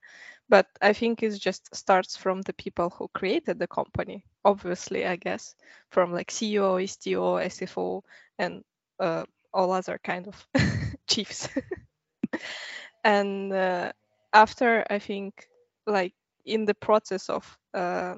[0.49, 5.17] but i think it just starts from the people who created the company obviously i
[5.17, 5.55] guess.
[5.91, 8.03] From like ceo sto sfo
[8.39, 8.63] and
[9.01, 10.47] uh, all other kind of
[11.09, 11.49] chiefs.
[13.05, 13.93] And uh,
[14.33, 15.49] after i think
[15.87, 16.13] like
[16.45, 18.15] in the process of uh,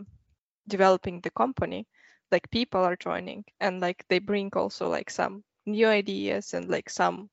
[0.68, 1.86] developing the company
[2.30, 3.44] like people are joining.
[3.60, 7.28] And like they bring also like some new ideas and like some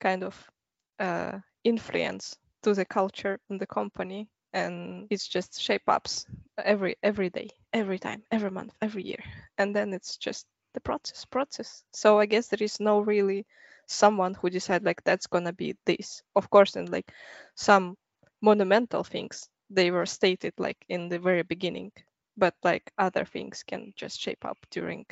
[0.00, 0.50] kind of
[0.98, 6.26] uh, influence to the culture and the company and it's just shape ups
[6.58, 9.22] every every day every time every month every year.
[9.58, 11.84] And then it's just the process process.
[11.92, 13.46] So i guess there is no really
[13.86, 16.22] someone who decide like that's gonna be this.
[16.36, 17.10] Of course and like
[17.56, 17.96] some
[18.40, 21.92] monumental things they were stated like in the very beginning
[22.36, 25.06] but like other things can just shape up during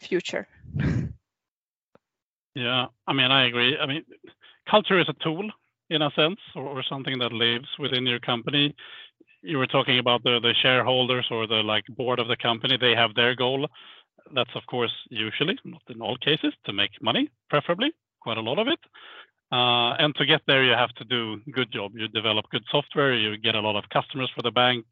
[0.00, 0.46] future.
[2.54, 3.76] Yeah i mean i agree.
[3.78, 4.04] I mean
[4.70, 5.48] culture is a tool
[5.90, 8.74] in a sense or, or, something that lives within your company
[9.42, 12.94] you were talking about the, the shareholders or the like board of the company they
[12.94, 13.66] have their goal
[14.34, 17.90] that's of course usually not in all cases to make money preferably
[18.20, 18.80] quite a lot of it
[19.50, 21.92] Uh, and to get there, you have to do a good job.
[21.94, 24.84] You develop good software, you get a lot of customers for the bank,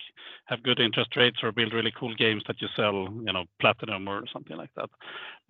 [0.47, 4.09] have good interest rates, or build really cool games that you sell, you know, platinum
[4.09, 4.89] or something like that.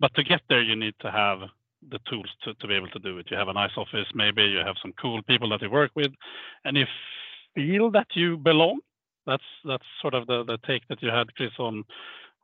[0.01, 1.39] But to get there, you need to have
[1.89, 3.27] the tools to, to be able to do it.
[3.29, 6.11] You have a nice office, maybe you have some cool people that you work with,
[6.65, 6.85] and you
[7.55, 8.79] feel that you belong.
[9.25, 11.83] That's that's sort of the the take that you had, Chris, on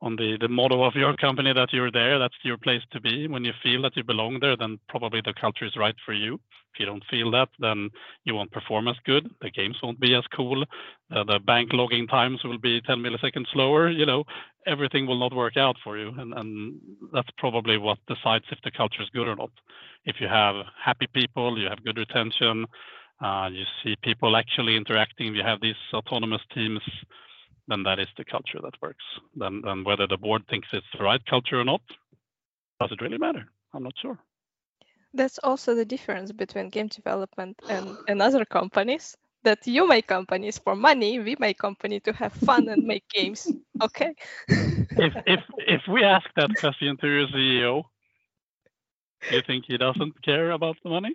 [0.03, 3.25] on the, motto of your company that you're there, that's your place to be.
[3.27, 6.33] When you feel that you belong there, then probably the culture is right for you.
[6.73, 7.89] If you don't feel that, then
[8.25, 9.29] you won't perform as good.
[9.41, 10.63] The games won't be as cool.
[11.09, 13.89] Uh, the bank logging times will be 10 milliseconds slower.
[13.89, 14.25] You know,
[14.67, 16.11] everything will not work out for you.
[16.17, 16.75] And, and
[17.13, 19.51] that's probably what decides if the culture is good or not.
[20.03, 22.65] If you have happy people, you have good retention,
[23.23, 26.81] uh, you see people actually interacting, you have these autonomous teams
[27.67, 29.03] then that is the culture that works.
[29.35, 31.81] Then, then whether the board thinks it's the right culture or not,
[32.79, 33.45] does it really matter?
[33.73, 34.19] I'm not sure.
[35.13, 39.15] That's also the difference between game development and, and other companies.
[39.43, 43.51] That you make companies for money, we make company to have fun and make games.
[43.81, 44.13] Okay.
[44.47, 47.83] if if if we ask that question to your CEO,
[49.29, 51.13] you think he doesn't care about the money?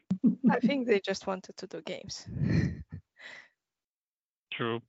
[0.51, 2.27] I think they just wanted to do games.
[4.53, 4.83] True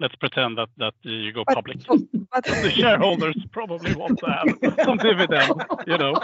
[0.00, 1.78] let's pretend that that you go public.
[2.32, 5.52] But, the shareholders probably want to have some dividend,
[5.86, 6.20] you know.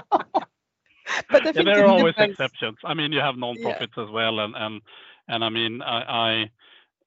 [1.31, 2.33] But yeah, there are always depends.
[2.33, 2.79] exceptions.
[2.85, 4.05] I mean, you have non-profits yeah.
[4.05, 4.81] as well, and and
[5.29, 6.51] and I mean, I, I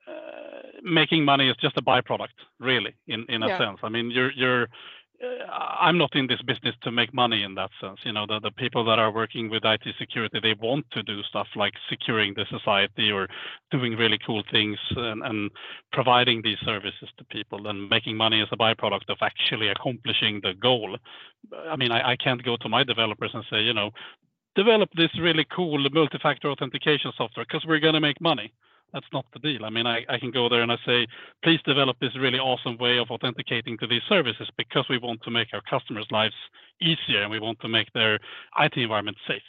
[0.10, 3.58] uh, making money is just a byproduct, really, in in a yeah.
[3.58, 3.80] sense.
[3.84, 4.68] I mean, you're you're
[5.24, 5.44] Uh,
[5.80, 8.00] I'm not in this business to make money in that sense.
[8.04, 11.22] You know, the, the people that are working with IT security, they want to do
[11.24, 13.28] stuff like securing the society or
[13.72, 15.52] doing really cool things and, and
[15.92, 20.54] providing these services to people and making money as a byproduct of actually accomplishing the
[20.62, 20.98] goal.
[21.70, 23.92] I mean, I, I can't go to my developers and say, you know,
[24.56, 28.54] develop this really cool multi-factor authentication software because we're going to make money
[28.94, 29.66] that's not the deal.
[29.66, 31.08] I mean, I, I can go there and I say,
[31.44, 35.32] please develop this really awesome way of authenticating to these services because we want to
[35.32, 36.36] make our customers' lives
[36.80, 38.20] easier and we want to make their
[38.60, 39.42] IT environment safe.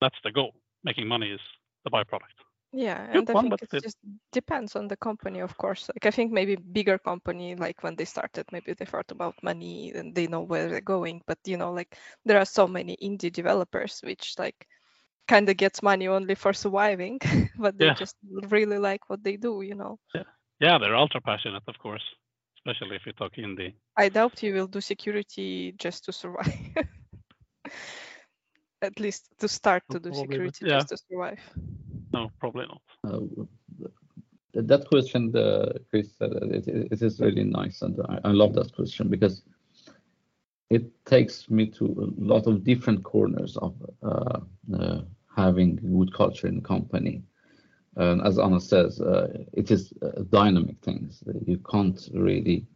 [0.00, 0.52] That's the goal.
[0.84, 1.40] Making money is
[1.84, 2.36] the byproduct.
[2.72, 3.96] Yeah, and Good I one, think it just
[4.30, 5.88] depends on the company, of course.
[5.88, 9.90] Like I think maybe bigger company, like when they started, maybe they thought about money
[9.94, 11.22] and they know where they're going.
[11.26, 11.96] But you know, like
[12.26, 14.66] there are so many indie developers which like
[15.28, 17.20] kind of gets money only for surviving,
[17.58, 17.94] but they yeah.
[17.94, 18.16] just
[18.48, 19.98] really like what they do, you know.
[20.14, 20.22] Yeah,
[20.60, 22.02] yeah, they're ultra passionate, of course,
[22.58, 23.74] especially if you talk indie.
[23.96, 26.52] I doubt you will do security just to survive.
[28.82, 30.78] At least to start to do probably, security yeah.
[30.78, 31.40] just to survive.
[32.12, 32.82] No, probably not.
[33.04, 33.20] Uh,
[34.54, 38.74] that question, uh, Chris, uh, it, it is really nice, and I, I love that
[38.74, 39.42] question because
[40.70, 44.40] it takes me to a lot of different corners of uh,
[44.74, 45.00] uh,
[45.38, 47.22] having good culture in the company.
[47.96, 49.92] And as Anna says, uh, it is
[50.30, 51.22] dynamic things.
[51.46, 52.66] You can't really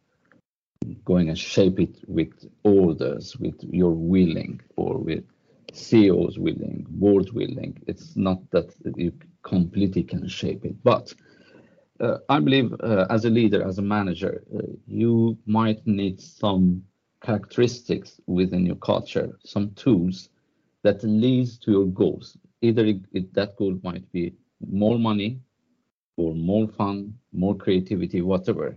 [1.05, 2.33] going and shape it with
[2.65, 5.25] orders, with your willing, or with
[5.73, 7.73] CEO's willing, board's willing.
[7.87, 10.77] It's not that you completely can shape it.
[10.83, 11.15] But
[12.01, 16.83] uh, I believe uh, as a leader, as a manager, uh, you might need some
[17.23, 20.29] characteristics within your culture, some tools
[20.83, 24.35] that leads to your goals either it, it, that goal might be
[24.67, 25.41] more money
[26.17, 28.77] or more fun, more creativity, whatever.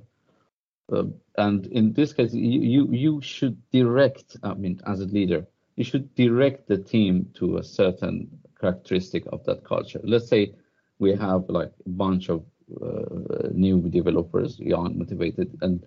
[0.91, 1.05] Uh,
[1.37, 4.37] and in this case, you, you you should direct.
[4.43, 8.29] I mean, as a leader, you should direct the team to a certain
[8.59, 9.99] characteristic of that culture.
[10.03, 10.53] Let's say
[10.99, 12.45] we have like a bunch of
[12.81, 15.83] uh, new developers, young, motivated, and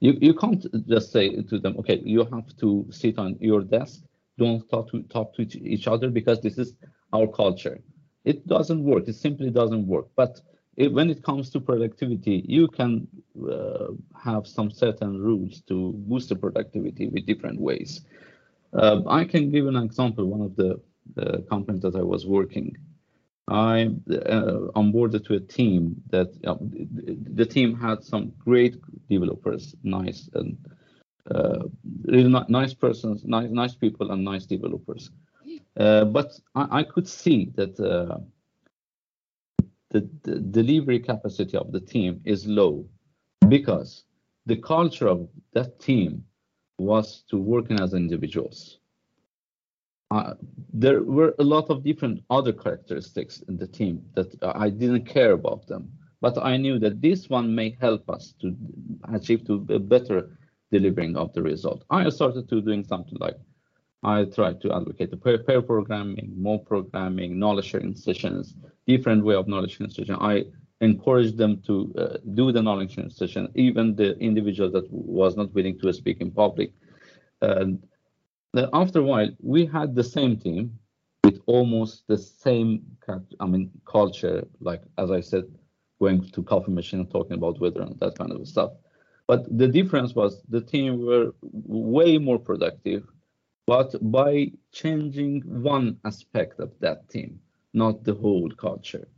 [0.00, 4.02] you, you can't just say to them, okay, you have to sit on your desk,
[4.38, 6.74] don't talk to talk to each other because this is
[7.12, 7.80] our culture.
[8.24, 9.08] It doesn't work.
[9.08, 10.06] It simply doesn't work.
[10.16, 10.40] But
[10.76, 13.06] it, when it comes to productivity, you can
[13.50, 13.88] uh,
[14.18, 18.02] have some certain rules to boost the productivity with different ways.
[18.72, 20.24] Uh, I can give an example.
[20.24, 20.80] One of the,
[21.50, 22.76] companies that I was working,
[23.48, 28.76] I uh, onboarded to a team that the team had some great
[29.10, 30.56] developers, nice and
[31.28, 31.64] uh,
[32.04, 35.10] really nice persons, nice nice people, and nice developers.
[35.76, 38.18] Uh, but I, could see that uh,
[39.90, 42.86] the, the, delivery capacity of the team is low
[43.48, 44.04] because
[44.44, 46.24] the culture of that team
[46.78, 48.80] was to working as individuals.
[50.10, 50.34] Uh,
[50.74, 55.32] there were a lot of different other characteristics in the team that I didn't care
[55.32, 58.54] about them, but I knew that this one may help us to
[59.10, 60.36] achieve to a better
[60.70, 61.84] delivering of the result.
[61.88, 63.38] I started to doing something like
[64.02, 68.54] I try to advocate the pair, pair programming, mob programming, knowledge sharing sessions,
[68.86, 70.16] different way of knowledge sharing session.
[70.20, 70.44] I
[70.80, 75.54] encourage them to uh, do the knowledge sharing session, even the individual that was not
[75.54, 76.72] willing to speak in public.
[77.40, 77.82] And
[78.72, 80.78] after a while, we had the same team
[81.24, 82.84] with almost the same,
[83.40, 84.46] I mean, culture.
[84.60, 85.44] Like as I said,
[86.00, 88.72] going to coffee machine and talking about weather and that kind of stuff.
[89.28, 93.04] But the difference was the team were way more productive
[93.66, 97.40] but by changing one aspect of that team,
[97.74, 99.08] not the whole culture.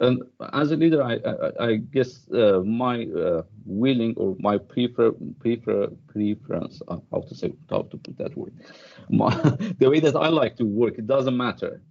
[0.00, 0.22] And
[0.52, 5.86] as a leader, I, I, I guess uh, my uh, willing or my prefer, prefer
[6.08, 8.52] preference, uh, how to say, how to put that word,
[9.08, 9.30] my,
[9.78, 11.82] the way that I like to work, it doesn't matter.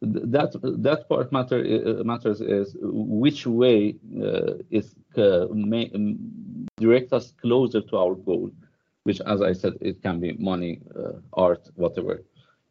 [0.00, 5.90] That that part matter uh, matters is which way uh, is uh, may,
[6.76, 8.52] direct us closer to our goal
[9.08, 12.22] which, as I said, it can be money, uh, art, whatever.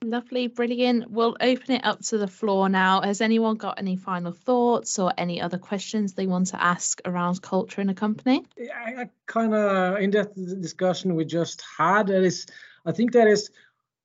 [0.04, 1.10] Lovely, brilliant.
[1.10, 3.02] We'll open it up to the floor now.
[3.02, 7.42] Has anyone got any final thoughts or any other questions they want to ask around
[7.42, 8.46] culture in a company?
[8.60, 12.46] I, I kind of in that discussion we just had, there is,
[12.86, 13.50] I think that is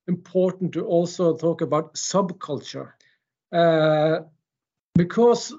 [0.09, 2.93] important to also talk about subculture
[3.53, 4.21] uh,
[4.95, 5.55] because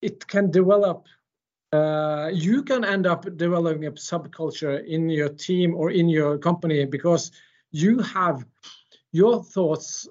[0.00, 1.04] it can develop
[1.74, 6.84] uh, you can end up developing a subculture in your team or in your company
[6.84, 7.32] because
[7.72, 8.44] you have
[9.12, 10.08] your thoughts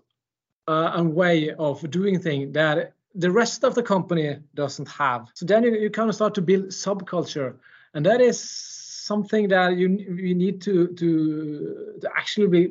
[0.67, 5.29] uh, and way of doing things that the rest of the company doesn't have.
[5.35, 7.55] So then you, you kind of start to build subculture,
[7.93, 12.67] and that is something that you you need to to, to actually be,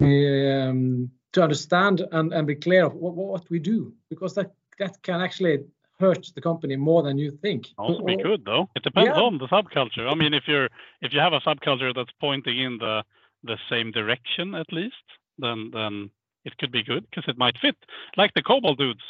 [0.00, 4.52] be, um, to understand and, and be clear of what, what we do because that
[4.78, 5.64] that can actually
[6.00, 7.66] hurt the company more than you think.
[7.78, 8.68] Also be good though.
[8.74, 9.22] It depends yeah.
[9.22, 10.10] on the subculture.
[10.10, 10.68] I mean, if you're
[11.00, 13.02] if you have a subculture that's pointing in the
[13.42, 15.06] the same direction at least,
[15.38, 16.10] then then
[16.44, 17.76] it could be good because it might fit.
[18.16, 19.02] Like the COBOL dudes,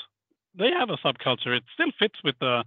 [0.55, 1.57] they have a subculture.
[1.57, 2.65] It still fits with the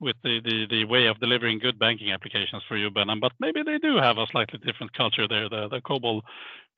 [0.00, 3.62] with the, the, the way of delivering good banking applications for you, Behnam, but maybe
[3.62, 6.20] they do have a slightly different culture there, the, the COBOL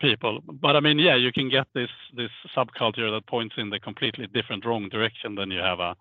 [0.01, 0.41] people.
[0.47, 4.27] But I mean, yeah, you can get this this subculture that points in the completely
[4.27, 5.35] different wrong direction.
[5.35, 5.97] than you have a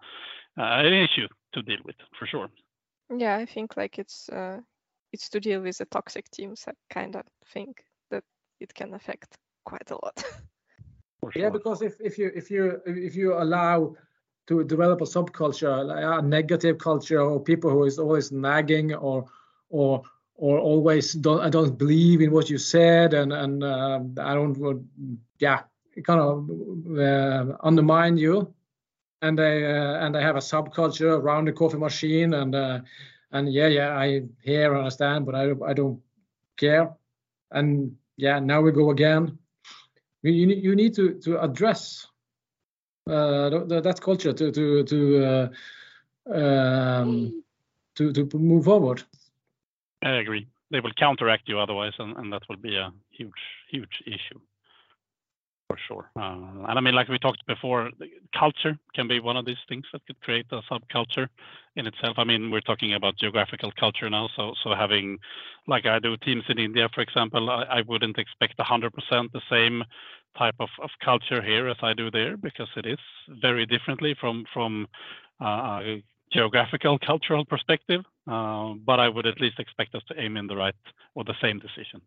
[0.57, 2.49] an issue to deal with for sure.
[3.15, 4.59] Yeah, I think like it's uh,
[5.13, 6.65] it's to deal with the toxic teams.
[6.67, 8.23] I kind of think that
[8.59, 10.23] it can affect quite a lot.
[11.33, 11.41] Sure.
[11.41, 13.95] Yeah, because if, if you if you if you allow
[14.45, 19.25] to develop a subculture, like a negative culture, or people who is always nagging, or
[19.69, 20.03] or
[20.35, 24.87] or always don't I don't believe in what you said, and and uh, I don't
[25.39, 25.61] yeah,
[26.03, 26.47] kind of
[26.95, 28.53] uh, undermine you
[29.25, 32.79] and they uh, and they have a subculture around the coffee machine and uh,
[33.31, 35.99] and yeah yeah I hear understand but I I don't
[36.57, 36.93] care
[37.51, 39.37] and yeah now we go again
[40.21, 42.07] you you need to to address
[43.07, 45.47] uh, the, that culture to to to uh,
[46.33, 47.43] um,
[47.95, 49.03] to to move forward.
[50.03, 50.47] I agree.
[50.71, 54.39] They will counteract you otherwise, and, and that will be a huge huge issue
[55.67, 56.11] for sure.
[56.15, 57.89] Uh, and I mean, like we talked before,
[58.37, 61.27] culture can be one of these things that could create a subculture
[61.75, 62.17] in itself.
[62.17, 65.17] I mean, we're talking about geographical culture now, so so having,
[65.67, 68.91] like I do, teams in India, for example, I, I wouldn't expect 100%
[69.31, 69.83] the same
[70.37, 72.99] type of, of culture here as I do there because it is
[73.41, 74.87] very differently from from
[75.39, 75.81] uh,
[76.31, 78.01] geographical cultural perspective.
[78.27, 80.75] Uh, but I would at least expect us to aim in the right
[81.13, 82.01] or the same decision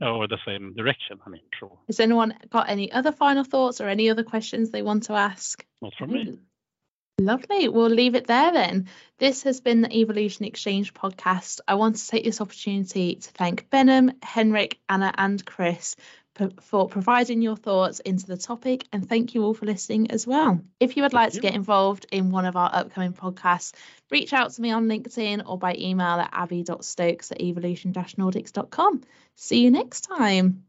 [0.00, 1.18] or the same direction.
[1.26, 1.78] I mean, sure.
[1.86, 5.64] Has anyone got any other final thoughts or any other questions they want to ask?
[5.82, 6.38] Not from me.
[7.20, 7.68] Lovely.
[7.68, 8.88] We'll leave it there then.
[9.18, 11.60] This has been the Evolution Exchange podcast.
[11.66, 15.96] I want to take this opportunity to thank Behnam, Henrik, Anna, and Chris
[16.60, 20.60] for providing your thoughts into the topic and thank you all for listening as well.
[20.80, 23.72] If you would like to get involved in one of our upcoming podcasts,
[24.10, 29.02] reach out to me on LinkedIn or by email at abby.stokes at evolution-nordics.com.
[29.36, 30.64] See you next time.